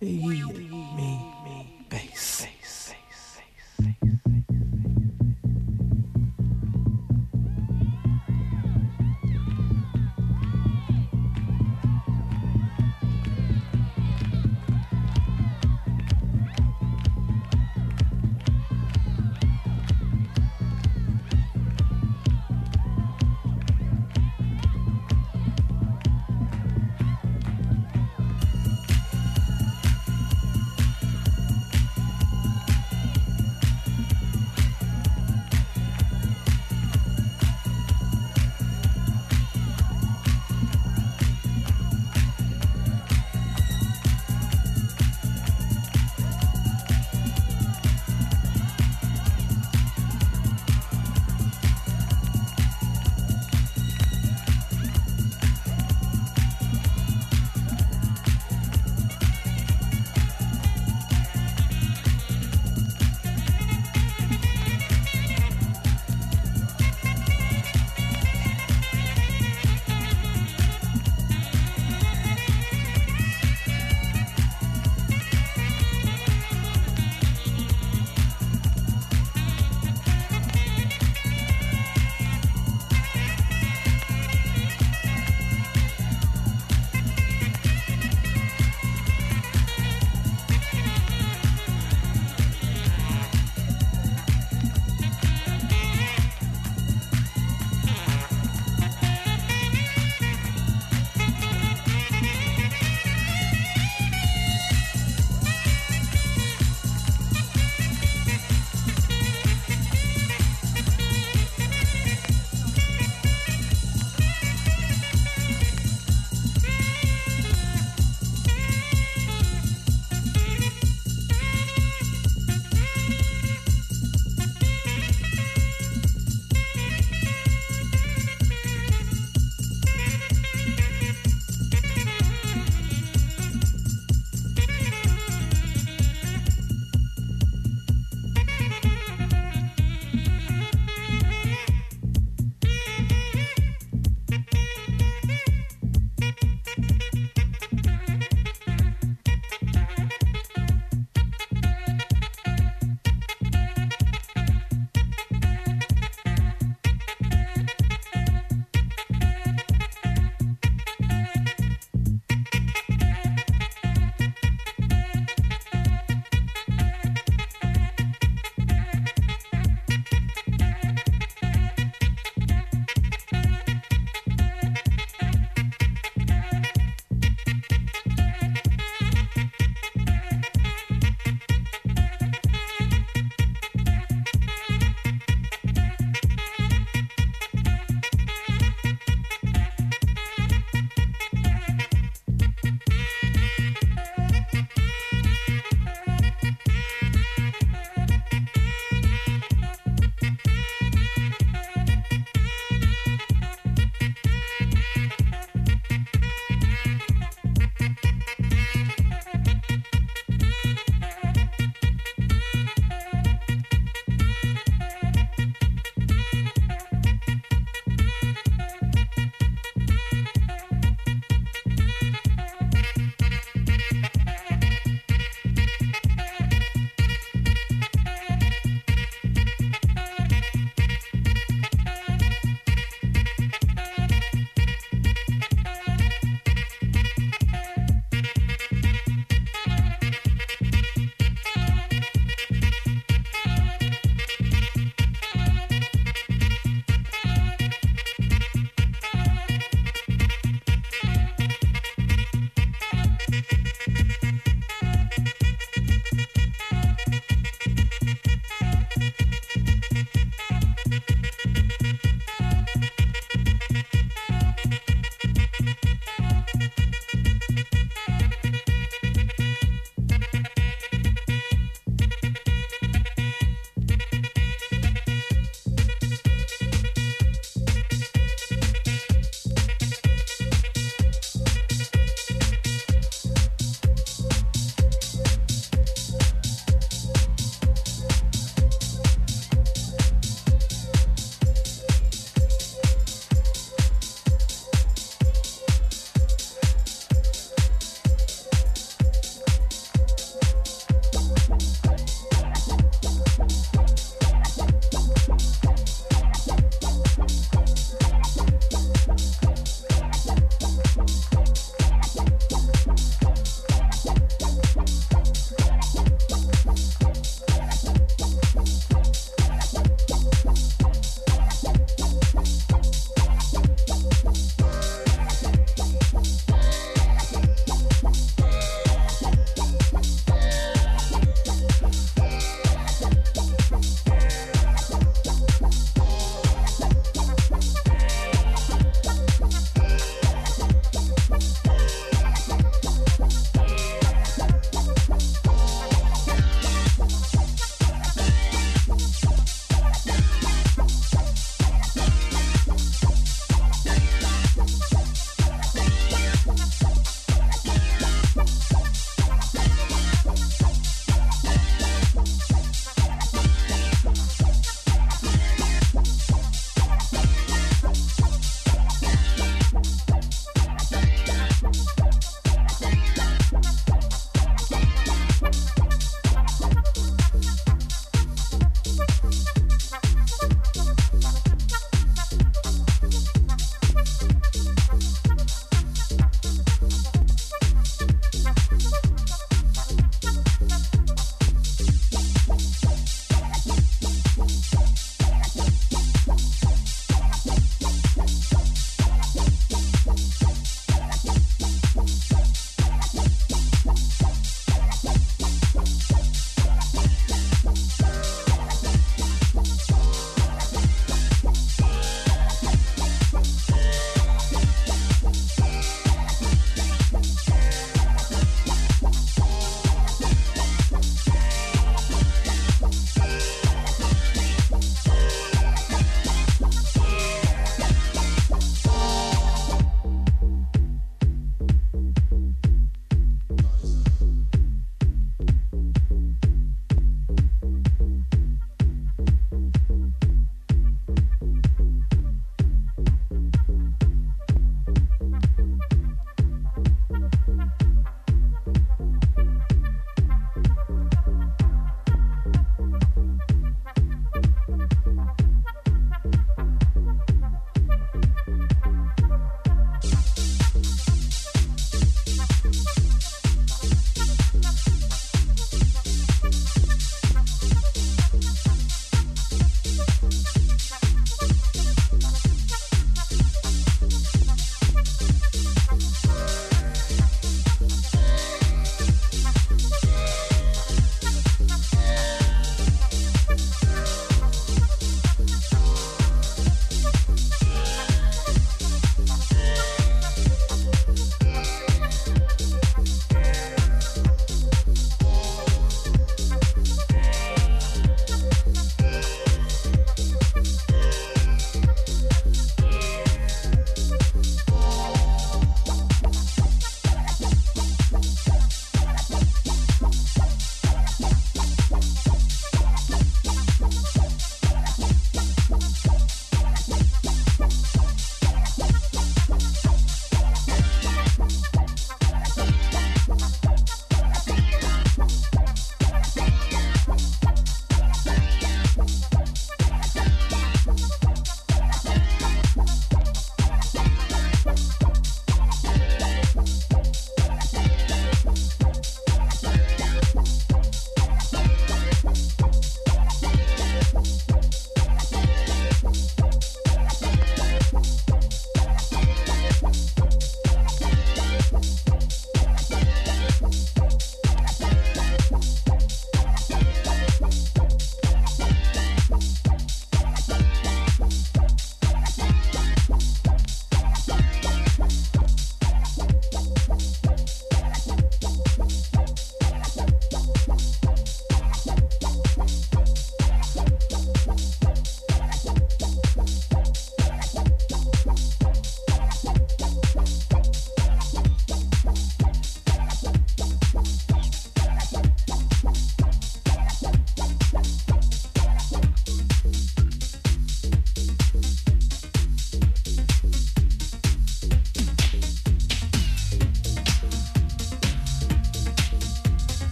Feed 0.00 0.94
me 0.96 1.33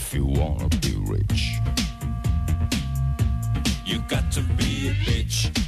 If 0.00 0.14
you 0.14 0.26
wanna 0.26 0.68
be 0.68 0.94
rich, 0.96 1.58
you 3.84 3.98
got 4.08 4.30
to 4.30 4.42
be 4.56 4.88
a 4.88 4.94
bitch. 5.04 5.67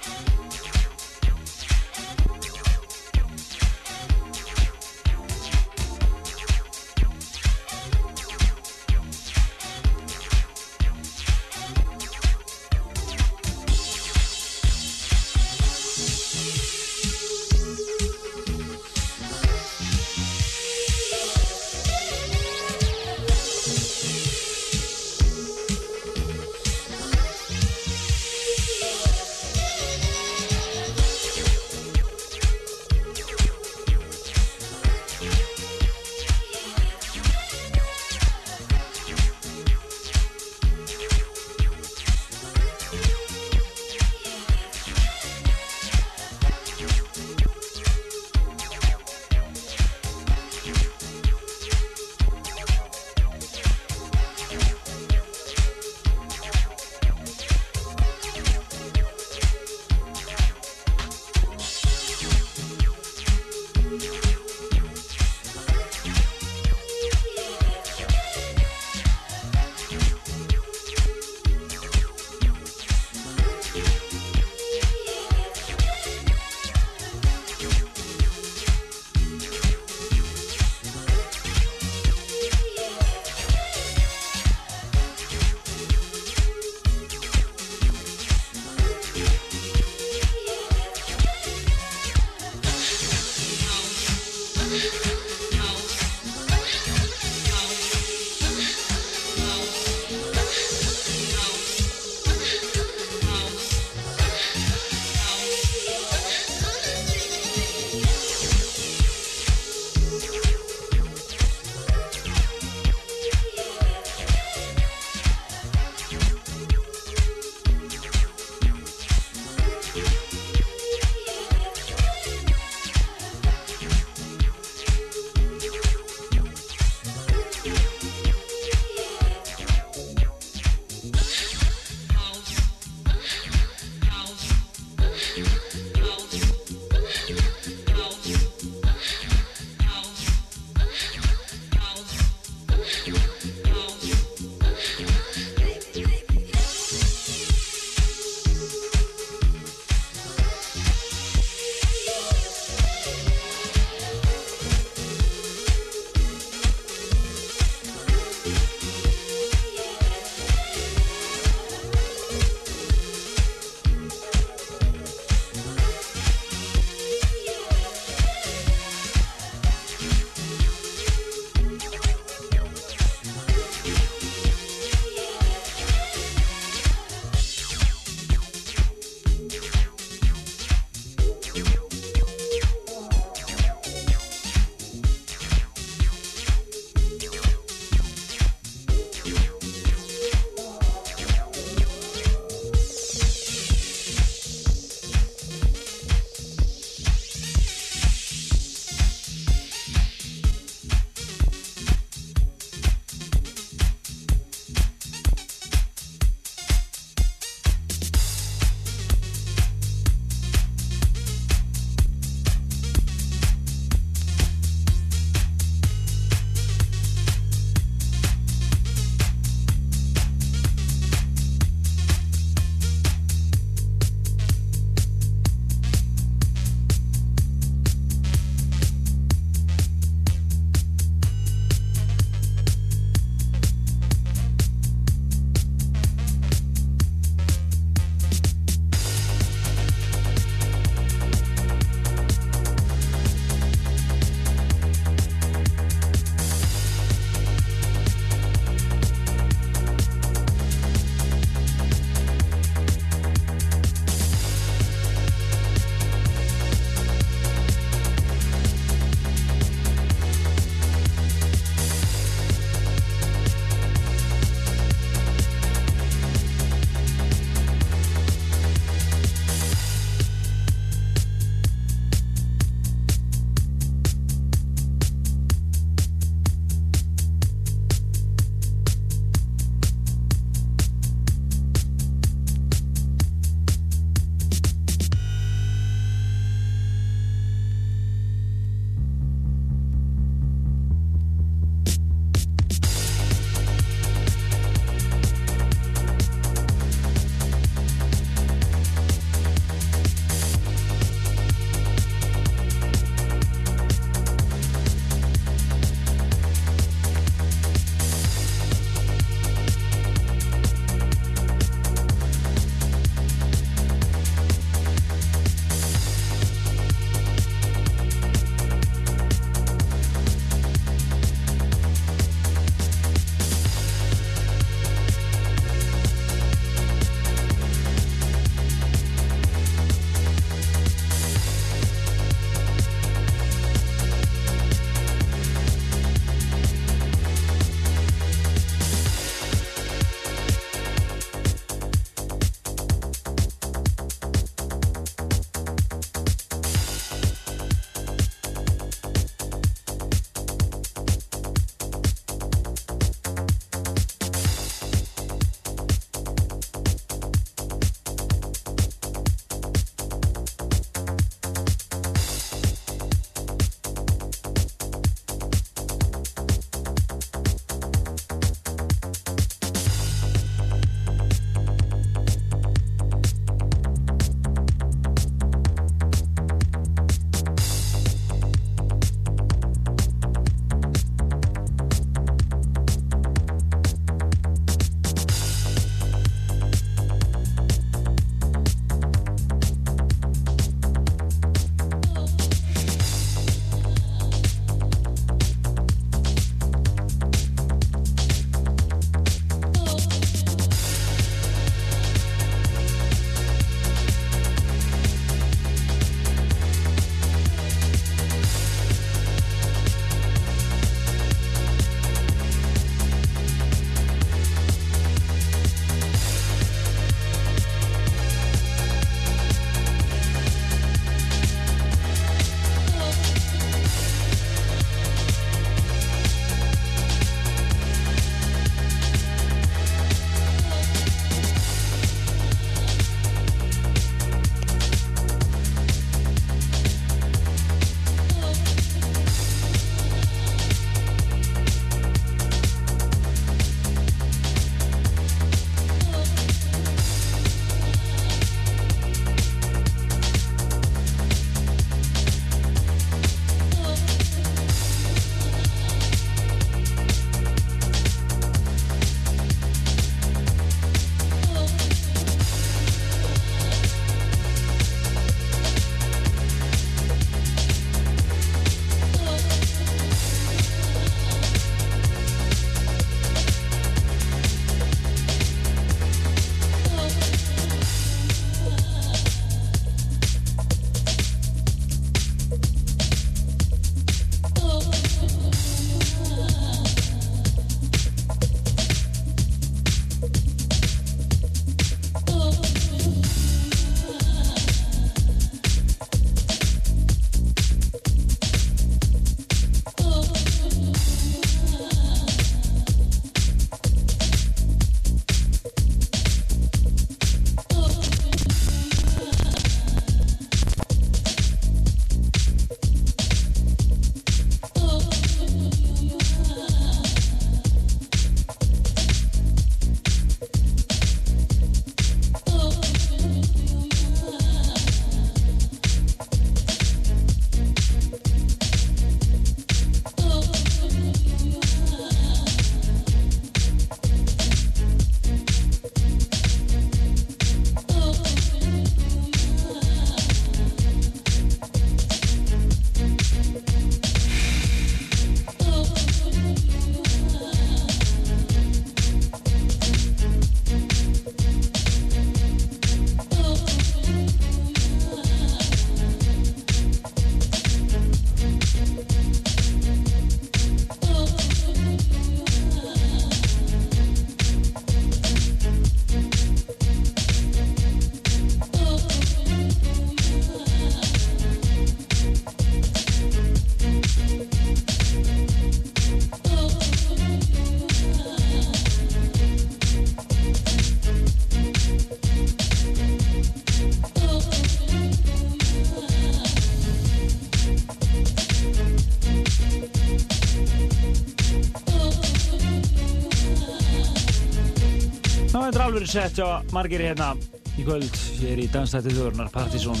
Á 596.14 596.62
margir 596.72 597.02
hérna. 597.02 597.34
Í 597.76 597.84
kvöld 597.84 598.22
hér 598.40 598.62
í 598.62 598.70
Danstætti 598.72 599.12
þjóðurnar 599.12 599.50
Partizón 599.52 600.00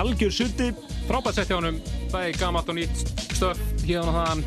algjör 0.00 0.32
sutti. 0.32 0.72
Frábært 1.08 1.38
sett 1.38 1.50
hjá 1.50 1.58
honum, 1.58 1.78
bæði 2.12 2.36
gamalt 2.40 2.70
og 2.72 2.78
nýtt 2.78 3.02
stöf 3.36 3.60
hérna 3.84 4.04
og 4.08 4.16
þaðan. 4.16 4.44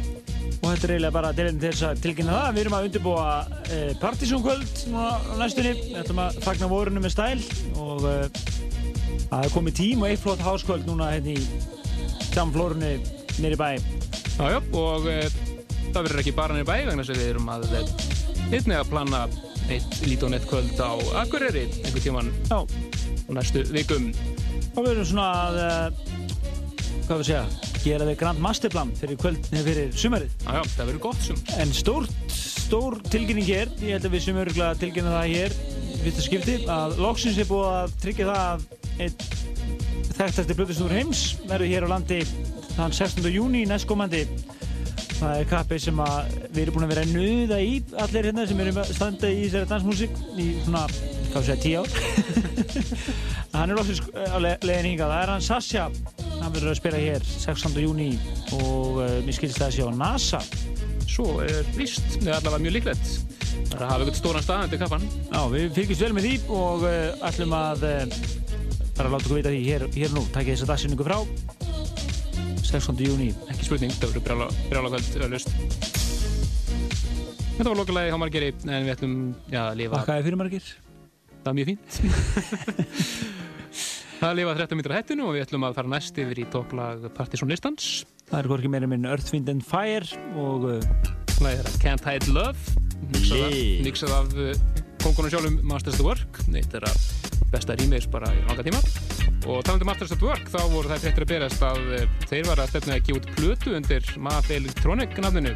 Og 0.57 0.72
þetta 0.72 0.88
er 0.88 0.94
eiginlega 0.95 1.14
bara 1.14 1.34
tilinn 1.38 1.60
til 1.61 1.72
þess 1.72 1.86
að 1.86 2.02
tilkynna 2.03 2.36
það. 2.36 2.48
Við 2.56 2.64
erum 2.64 2.76
að 2.78 2.88
undirbúa 2.88 3.28
e, 3.69 3.80
Partizón 4.02 4.44
kvöld 4.44 4.84
næstunni. 5.40 5.74
Við 5.86 5.99
ætlum 6.02 6.24
að 6.24 6.40
fagna 6.44 6.72
vorunum 6.72 7.06
með 7.06 7.14
stæl 7.14 7.44
og 7.84 8.07
e, 8.10 8.15
það 9.30 9.44
er 9.44 9.53
komið 9.53 9.78
tím 9.80 10.03
og 10.03 10.10
eitt 10.10 10.24
flott 10.24 10.44
háskvöld 10.44 10.90
núna 10.90 11.11
hérna 11.14 11.38
í 11.38 11.48
samflórunni 12.34 12.95
nýri 13.38 13.60
bæ. 13.60 13.69
Jájá, 14.38 14.61
og 14.82 15.07
e, 15.11 15.19
það 15.94 16.02
verður 16.02 16.24
ekki 16.24 16.38
bara 16.38 16.57
nýri 16.57 16.68
bæ 16.68 16.76
vegna 16.90 17.06
að 17.06 17.22
við 17.22 17.30
erum 17.36 17.53
að 17.53 17.69
einnig 18.48 18.80
að 18.80 18.90
plana 18.91 19.28
eitt 19.73 20.02
lít 20.07 20.23
og 20.23 20.31
nett 20.34 20.45
kvöld 20.48 20.80
á 20.80 20.95
Akureyri 21.22 21.65
einhver 21.84 22.03
tíman 22.03 22.31
á 22.52 22.64
næstu 23.34 23.64
vikum. 23.73 24.11
Og 24.76 24.85
við 24.85 24.91
erum 24.94 25.07
svona 25.10 25.27
að 25.48 25.57
e, 25.61 25.69
hvað 27.07 27.22
við 27.22 27.30
segja 27.30 27.45
gera 27.84 28.07
þig 28.10 28.19
grand 28.19 28.41
masterplan 28.44 28.94
fyrir 28.99 29.19
kvöld 29.22 29.49
eða 29.52 29.65
fyrir 29.68 29.94
sumarið. 29.95 30.34
Jájá, 30.44 30.64
það 30.73 30.89
verður 30.89 31.03
gott 31.07 31.22
sum. 31.23 31.41
En 31.61 31.73
stórt, 31.76 32.15
stór 32.34 32.99
tilkynning 33.11 33.48
hér 33.48 33.72
ég 33.81 33.95
held 33.95 34.07
að 34.07 34.15
við 34.18 34.26
sem 34.27 34.41
öruglega 34.44 34.81
tilkynna 34.81 35.15
það 35.15 35.31
hér 35.35 35.57
í 35.88 36.02
fyrsta 36.03 36.26
skipti 36.26 36.57
að 36.72 36.98
loksins 37.03 37.39
er 37.41 37.49
búið 37.49 37.72
að 37.73 37.98
tryggja 38.03 38.30
það 38.31 38.44
að 38.48 38.68
einn 39.06 39.15
þekktasti 40.18 40.57
blöðustúr 40.57 40.95
heims 40.98 41.23
verður 41.45 41.73
hér 41.73 41.85
á 41.85 41.94
landi 41.94 42.22
þann 42.73 42.95
16. 42.95 43.27
júni 43.34 43.65
næstkomandi 43.69 44.23
það 45.18 45.39
er 45.41 45.48
kappi 45.49 45.77
sem 45.81 45.99
að 46.03 46.34
við 46.53 46.60
erum 46.64 46.76
búin 46.76 46.85
að 46.85 46.91
vera 46.94 47.03
að 47.06 47.14
nuða 47.15 47.57
í 47.64 47.72
allir 48.03 48.27
hérna 48.30 48.45
sem 48.49 48.60
erum 48.64 48.80
að 48.81 48.91
standa 48.98 49.31
í 49.31 49.39
þessari 49.45 49.69
dansmusik 49.72 50.19
í 50.38 50.48
svona, 50.65 50.84
hvað 51.31 51.48
segja, 51.48 51.57
tíu 51.64 51.81
ár. 51.81 51.89
Hann 53.56 53.73
er 53.73 53.80
loksins 53.80 54.03
á 54.14 54.38
le 54.44 54.53
leiðin 54.61 54.91
hingað. 54.91 55.14
Það 55.14 55.23
er 55.23 55.31
hann 55.34 55.45
Sasha. 55.48 55.88
Hann 56.38 56.53
verður 56.53 56.73
að 56.73 56.80
spila 56.81 57.02
hér 57.02 57.26
16. 57.31 57.80
júni 57.81 58.11
og 58.60 58.99
uh, 59.02 59.18
mér 59.26 59.38
skilst 59.38 59.57
það 59.57 59.68
að 59.72 59.76
sé 59.77 59.88
á 59.88 59.91
NASA. 60.03 60.41
Svo 61.07 61.27
er 61.41 61.72
víst, 61.77 62.19
eða 62.19 62.38
allavega 62.38 62.64
mjög 62.68 62.77
líklegt. 62.77 63.14
Það 63.57 63.73
er 63.73 63.84
að 63.84 63.89
hafa 63.89 64.03
eitthvað 64.03 64.19
stóran 64.19 64.45
stað 64.45 64.65
undir 64.68 64.80
kappan 64.84 65.06
Já, 65.10 65.39
við 65.49 65.64
fylgjumst 65.76 66.03
vel 66.06 66.14
með 66.14 66.27
því 66.27 66.34
og 66.60 66.84
uh, 66.85 67.27
ætlum 67.31 67.56
að 67.57 67.88
uh, 67.89 68.03
bara 68.99 69.14
láta 69.14 69.23
okkur 69.23 69.39
vita 69.39 69.53
því 69.56 69.64
hér, 69.65 69.88
hér 69.98 70.14
nú, 70.14 70.27
takk 70.35 70.52
ég 70.52 70.60
þessa 70.60 70.76
dagsinningu 70.76 71.07
frá 71.07 71.18
16. 72.64 73.02
júni 73.06 73.30
Ekki 73.52 73.68
spurning, 73.68 73.94
það 73.98 74.14
verður 74.14 74.26
brjála, 74.28 74.48
brjála 74.72 74.92
kvöld 74.94 75.26
öllust 75.28 75.54
Þetta 77.58 77.70
var 77.72 77.80
lokalagi 77.80 78.14
á 78.14 78.18
Margeri 78.22 78.52
en 78.54 78.86
við 78.86 78.94
ætlum 78.94 79.16
já, 79.50 79.62
að 79.64 79.80
lifa 79.82 80.00
Bakkaði 80.00 80.28
fyrir 80.28 80.42
margir 80.42 80.72
Það 81.38 81.50
er 81.52 81.58
mjög 81.58 81.70
fínt. 81.72 81.92
Það 84.18 84.32
er 84.32 84.38
lifað 84.40 84.60
13 84.64 84.80
mítur 84.80 84.94
á 84.94 84.98
hættinu 84.98 85.28
og 85.28 85.36
við 85.36 85.44
ætlum 85.46 85.66
að 85.68 85.78
fara 85.78 85.92
næst 85.94 86.18
yfir 86.22 86.42
í 86.42 86.48
topplag 86.54 87.06
Partisan 87.18 87.52
listans 87.54 87.92
Það 88.28 88.40
er 88.40 88.50
hvorki 88.52 88.72
meira 88.74 88.90
minn 88.90 89.06
Earth, 89.08 89.30
Wind 89.34 89.52
and 89.54 89.66
Fire 89.66 90.08
og 90.36 90.68
uh, 90.74 90.82
Það 91.38 91.52
er 91.54 91.72
Can't 91.84 92.10
Hide 92.10 92.34
Love 92.34 92.86
mixað 93.86 94.14
af, 94.16 94.34
uh, 94.34 94.54
kongunum 95.04 95.32
sjálfum 95.32 95.60
Masters 95.68 96.00
at 96.00 96.06
Work. 96.06 96.42
Þetta 96.48 96.82
er 96.82 96.90
að 96.90 97.06
besta 97.54 97.78
remix 97.80 98.10
bara 98.12 98.34
í 98.36 98.42
langa 98.50 98.66
tíma 98.66 98.82
og 99.48 99.64
talandi 99.64 99.86
um 99.86 99.91
Masters 99.91 100.11
at 100.11 100.24
Work 100.26 100.49
þá 100.52 100.60
voru 100.74 100.91
það 100.91 101.03
fréttir 101.06 101.26
að 101.26 101.32
berast 101.32 101.64
að 101.64 101.91
uh, 101.95 102.15
þeir 102.28 102.49
var 102.49 102.61
að 102.61 102.72
stefna 102.74 102.98
að 102.98 103.06
gefa 103.07 103.22
út 103.22 103.30
plötu 103.38 103.76
undir 103.78 104.10
Math 104.19 104.52
Electronic 104.53 105.19
nafninu. 105.24 105.53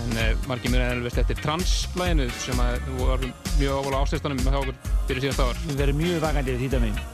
En 0.00 0.16
uh, 0.18 0.30
margir 0.50 0.72
mér 0.72 0.86
er 0.86 0.94
elvist 0.98 1.20
eftir 1.20 1.38
Trans-læginu 1.42 2.30
sem 2.42 2.62
að 2.64 2.80
voru 2.98 3.28
mjög 3.58 3.82
ávala 3.82 4.04
ástæðstanum 4.06 4.40
með 4.46 4.62
okkur 4.62 4.80
fyrir 5.10 5.26
síðast 5.28 5.44
ár. 5.44 5.66
Við 5.68 5.84
verðum 5.84 6.00
mjög 6.04 6.24
vakandi 6.24 6.56
við 6.56 6.66
þýta 6.66 6.82
minn 6.86 7.13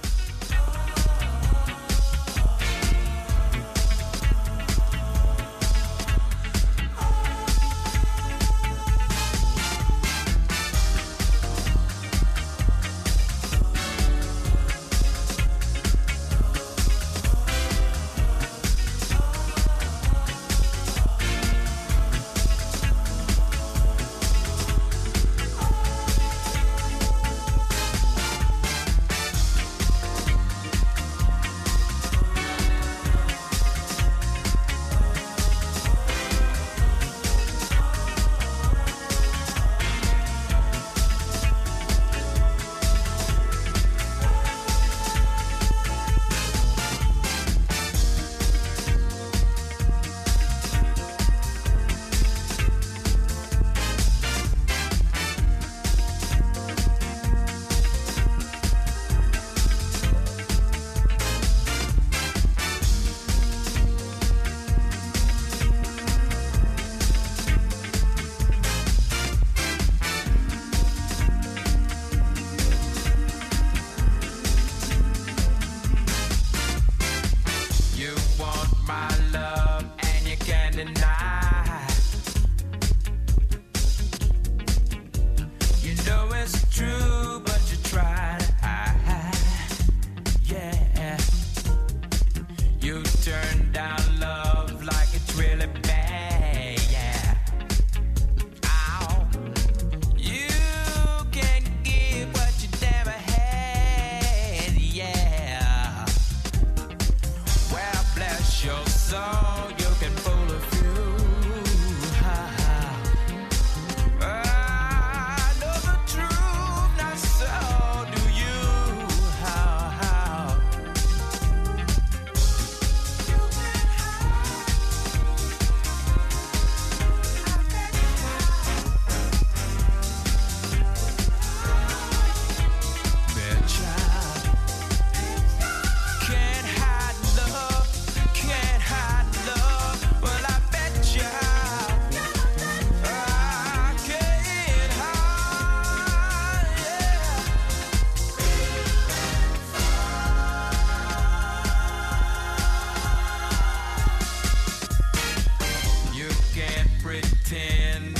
10 157.30 158.19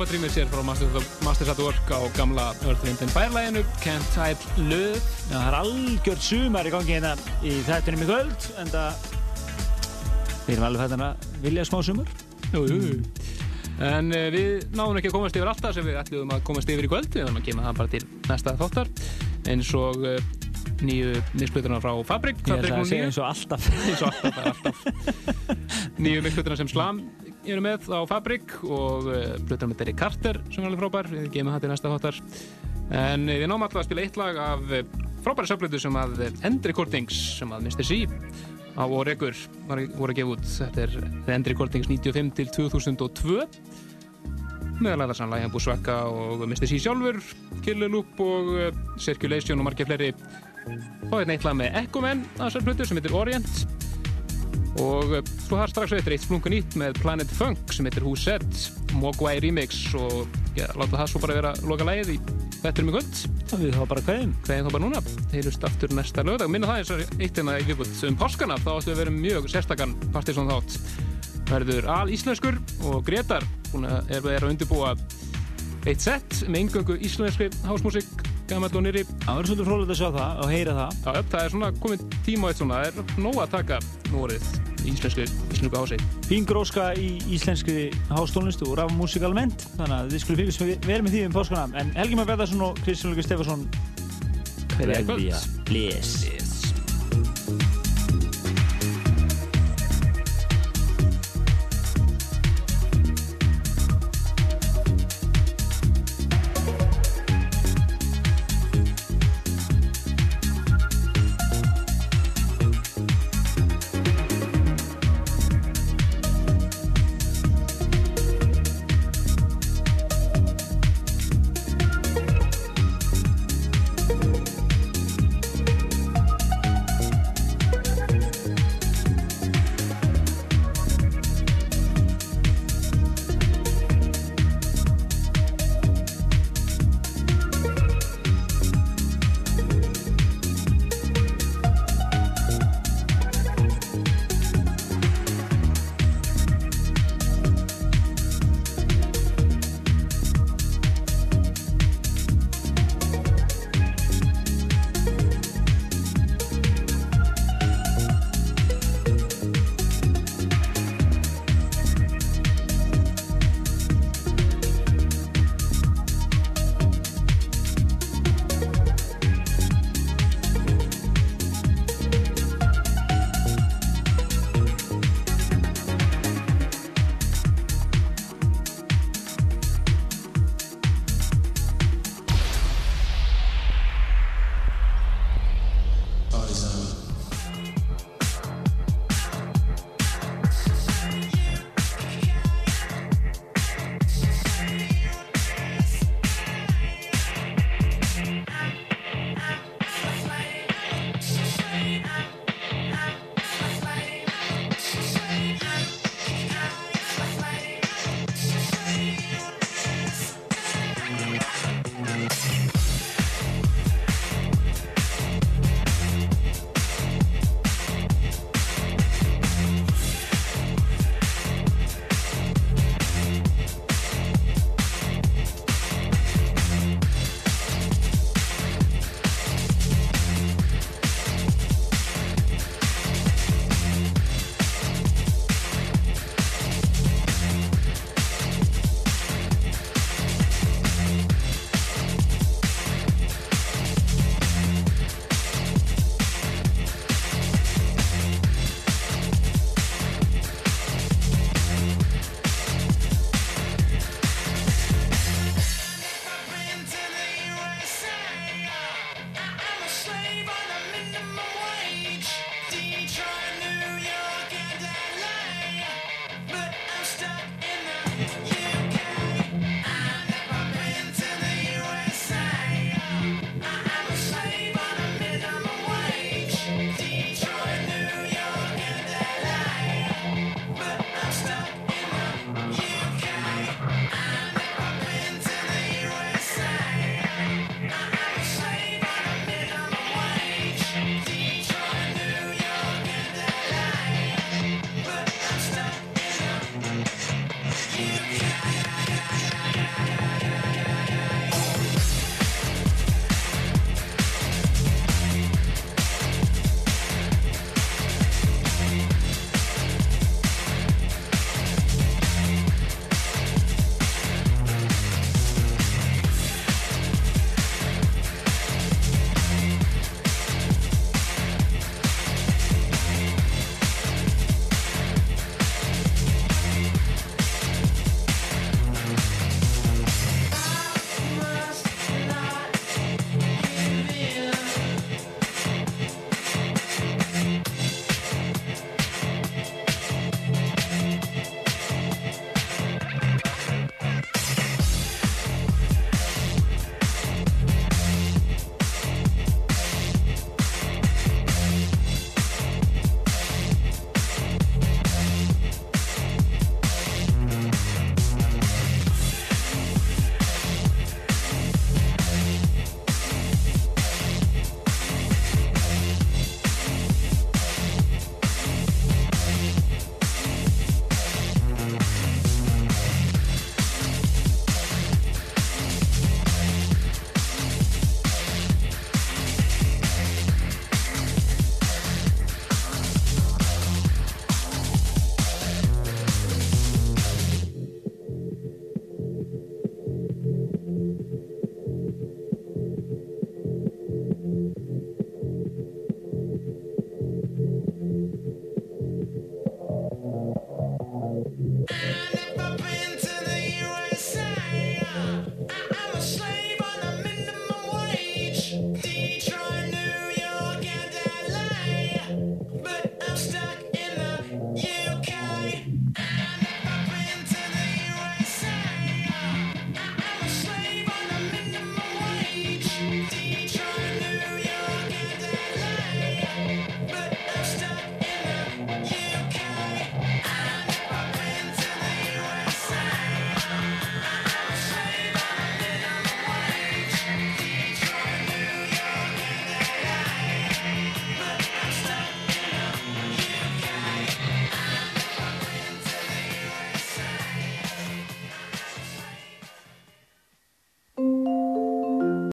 frábært 0.00 0.16
rýmið 0.16 0.30
sér 0.32 0.46
frá 0.48 0.62
Masters 0.64 1.48
at 1.52 1.58
Work 1.60 1.90
á 1.92 2.00
gamla 2.16 2.44
Earth, 2.64 2.80
Wind 2.86 3.10
Fire-læginu 3.12 3.60
Can't 3.82 4.14
Hide 4.16 4.64
Love. 4.70 4.96
Já, 5.28 5.34
það 5.34 5.48
er 5.50 5.56
algjört 5.58 6.22
sumar 6.24 6.64
í 6.64 6.72
gangi 6.72 6.94
hérna 6.94 7.10
í 7.44 7.52
þættunum 7.66 8.04
í 8.06 8.08
kvöld 8.08 8.46
en 8.62 8.72
það 8.72 9.04
við 10.46 10.54
erum 10.54 10.66
alveg 10.70 10.84
hættan 10.86 11.04
að 11.04 11.26
vilja 11.44 11.66
smá 11.68 11.78
sumar. 11.84 12.14
Jú, 12.46 12.62
jú, 12.64 12.78
jú. 12.80 12.96
En 13.90 14.08
uh, 14.08 14.24
við 14.32 14.64
náðum 14.72 15.02
ekki 15.02 15.12
að 15.12 15.16
komast 15.18 15.36
yfir 15.36 15.52
alltaf 15.52 15.76
sem 15.76 15.84
við 15.84 16.00
ætlum 16.00 16.32
að 16.32 16.44
komast 16.48 16.72
yfir 16.72 16.88
í 16.88 16.92
kvöld. 16.94 17.12
Við 17.12 17.26
ætlum 17.26 17.40
að 17.42 17.50
gema 17.50 17.66
það 17.68 17.80
bara 17.82 17.92
til 17.98 18.04
næsta 18.30 18.56
þáttar. 18.62 18.92
Eins 19.52 19.74
og 19.76 20.00
uh, 20.00 20.16
nýju 20.80 21.20
mixplutuna 21.34 21.82
frá 21.84 21.92
Fabrik 22.08 22.40
Ég 22.48 22.56
ætla 22.56 22.80
að 22.80 22.88
segja 22.88 23.10
eins 23.10 23.20
og 23.20 23.28
alltaf. 23.28 23.68
Nýju 26.00 26.24
mixplutuna 26.24 26.56
sem 26.56 26.72
Slam 26.72 27.04
eru 27.48 27.62
með 27.64 27.88
á 27.92 28.00
Fabrik 28.08 28.52
og 28.66 29.08
uh, 29.08 29.36
plutuna 29.46 29.70
með 29.72 29.82
Derek 29.82 30.00
Carter 30.00 30.40
sem 30.50 30.62
er 30.62 30.68
alveg 30.68 30.82
frábær 30.82 31.10
við 31.12 31.28
gemum 31.34 31.56
til 31.60 31.70
næsta 31.70 31.92
þáttar 31.92 32.18
en 32.90 33.26
uh, 33.28 33.36
við 33.40 33.46
náum 33.48 33.64
alltaf 33.64 33.82
að 33.82 33.88
spila 33.88 34.04
eitt 34.04 34.18
lag 34.20 34.40
af 34.44 34.64
uh, 34.68 34.82
frábæri 35.24 35.50
söflutu 35.50 35.80
sem 35.80 35.96
að 36.00 36.24
End 36.46 36.68
Recordings 36.68 37.20
sem 37.38 37.52
að 37.54 37.68
Mr. 37.68 37.86
C 37.86 38.04
á 38.76 38.84
Oregur 38.86 39.36
voru 39.68 40.10
að 40.10 40.18
gefa 40.20 40.36
út 40.36 40.50
þetta 40.50 40.84
er 40.84 40.98
End 41.36 41.50
Recordings 41.50 41.88
95 41.90 42.34
til 42.38 42.52
2002 42.56 43.40
meðal 44.80 45.04
aðeins 45.04 45.20
hann 45.24 45.34
Læjan 45.34 45.52
Búsvekka 45.52 45.98
og 46.08 46.46
Mr. 46.46 46.68
C 46.70 46.80
sjálfur 46.80 47.20
Killer 47.64 47.92
Loop 47.92 48.20
og 48.24 48.54
Circulation 49.00 49.60
og 49.60 49.68
margir 49.68 49.88
fleiri 49.88 50.14
og 51.10 51.20
einn 51.20 51.32
eitt 51.34 51.44
lag 51.44 51.56
með 51.56 51.76
Echo 51.82 52.02
Man 52.04 52.24
að 52.36 52.46
þessar 52.46 52.66
plötu 52.68 52.88
sem 52.88 53.00
heitir 53.00 53.16
Orient 53.16 53.88
og 54.78 55.16
svo 55.26 55.56
það 55.56 55.64
er 55.64 55.72
strax 55.72 55.96
eftir 55.96 56.14
eitt 56.14 56.26
splunga 56.26 56.52
nýtt 56.52 56.76
með 56.78 57.00
Planet 57.02 57.32
Funk 57.34 57.74
sem 57.74 57.88
heitir 57.88 58.06
Who 58.06 58.14
Said. 58.18 58.46
Mogwai 59.00 59.40
Remix 59.42 59.82
og 59.98 60.30
ja, 60.58 60.70
láta 60.78 61.00
það 61.00 61.10
svo 61.12 61.24
bara 61.24 61.40
vera 61.40 61.52
loka 61.66 61.86
lagið 61.86 62.14
í 62.14 62.20
Þetta 62.60 62.82
í 62.82 62.90
kvöld. 62.92 63.20
Og 63.40 63.60
við 63.62 63.70
þá 63.72 63.84
bara 63.88 64.02
kveðum 64.04 64.32
kveðum 64.44 64.66
þá 64.66 64.74
bara 64.74 64.84
núna. 64.84 65.00
Heyrust 65.32 65.62
aftur 65.64 65.94
næsta 65.96 66.24
lögdag 66.28 66.50
minna 66.52 66.68
það 66.68 66.80
eins 66.82 66.90
og 66.92 67.14
eitt 67.16 67.38
hérna 67.40 67.54
í 67.56 67.64
viðbútt 67.70 68.02
um 68.04 68.18
páskana. 68.20 68.58
Þá 68.60 68.70
ættum 68.74 68.90
við 68.90 68.92
að 68.92 69.00
vera 69.00 69.14
mjög 69.14 69.48
sérstakann 69.48 69.94
partysón 70.12 70.50
þátt. 70.50 70.76
Verður 71.50 71.88
al 71.96 72.12
íslenskur 72.12 72.60
og 72.90 73.00
Gretar 73.08 73.46
að 73.72 74.12
er, 74.12 74.28
er 74.34 74.44
að 74.44 74.52
undirbúa 74.52 74.92
eitt 75.88 76.04
sett 76.04 76.42
með 76.50 76.66
ingöngu 76.66 76.98
íslenski 77.00 77.48
hásmúsík 77.64 78.29
gammal 78.50 78.70
og 78.74 78.84
nýri 78.84 79.04
Það 79.08 79.36
verður 79.36 79.50
svolítið 79.50 79.68
frólægt 79.68 79.92
að 79.94 80.00
sjá 80.00 80.08
það 80.16 80.42
og 80.42 80.50
heyra 80.54 80.74
það. 80.78 80.98
Já, 81.00 81.22
það 81.32 81.44
er 81.44 81.54
svona 81.54 81.70
komið 81.84 82.04
tíma 82.26 82.50
eitt 82.50 82.60
svona. 82.60 82.80
Það 82.80 82.88
er 82.90 83.22
nóg 83.26 83.40
að 83.44 83.54
taka 83.54 83.78
nú 84.10 84.24
orðið 84.26 84.50
í 84.80 84.94
íslensku, 84.94 85.26
íslensku 85.52 85.76
hási 85.76 85.98
Fín 86.28 86.48
gróska 86.48 86.90
í 86.96 87.08
íslenski 87.36 87.90
hástónlistu 88.10 88.68
og 88.70 88.78
raf 88.80 88.92
músík 88.96 89.26
almennt 89.28 89.66
þannig 89.76 89.96
að 89.98 90.12
þið 90.14 90.24
skulle 90.24 90.42
fylgjast 90.42 90.86
vel 90.88 91.00
með 91.04 91.16
því 91.16 91.24
um 91.28 91.38
páskana. 91.38 91.80
En 91.80 91.94
Helgi 91.98 92.20
Már 92.20 92.30
Beðarsson 92.32 92.68
og 92.70 92.84
Kristján 92.84 93.14
Lukas 93.14 93.28
Stefansson 93.30 93.66
Kveðja 94.76 96.39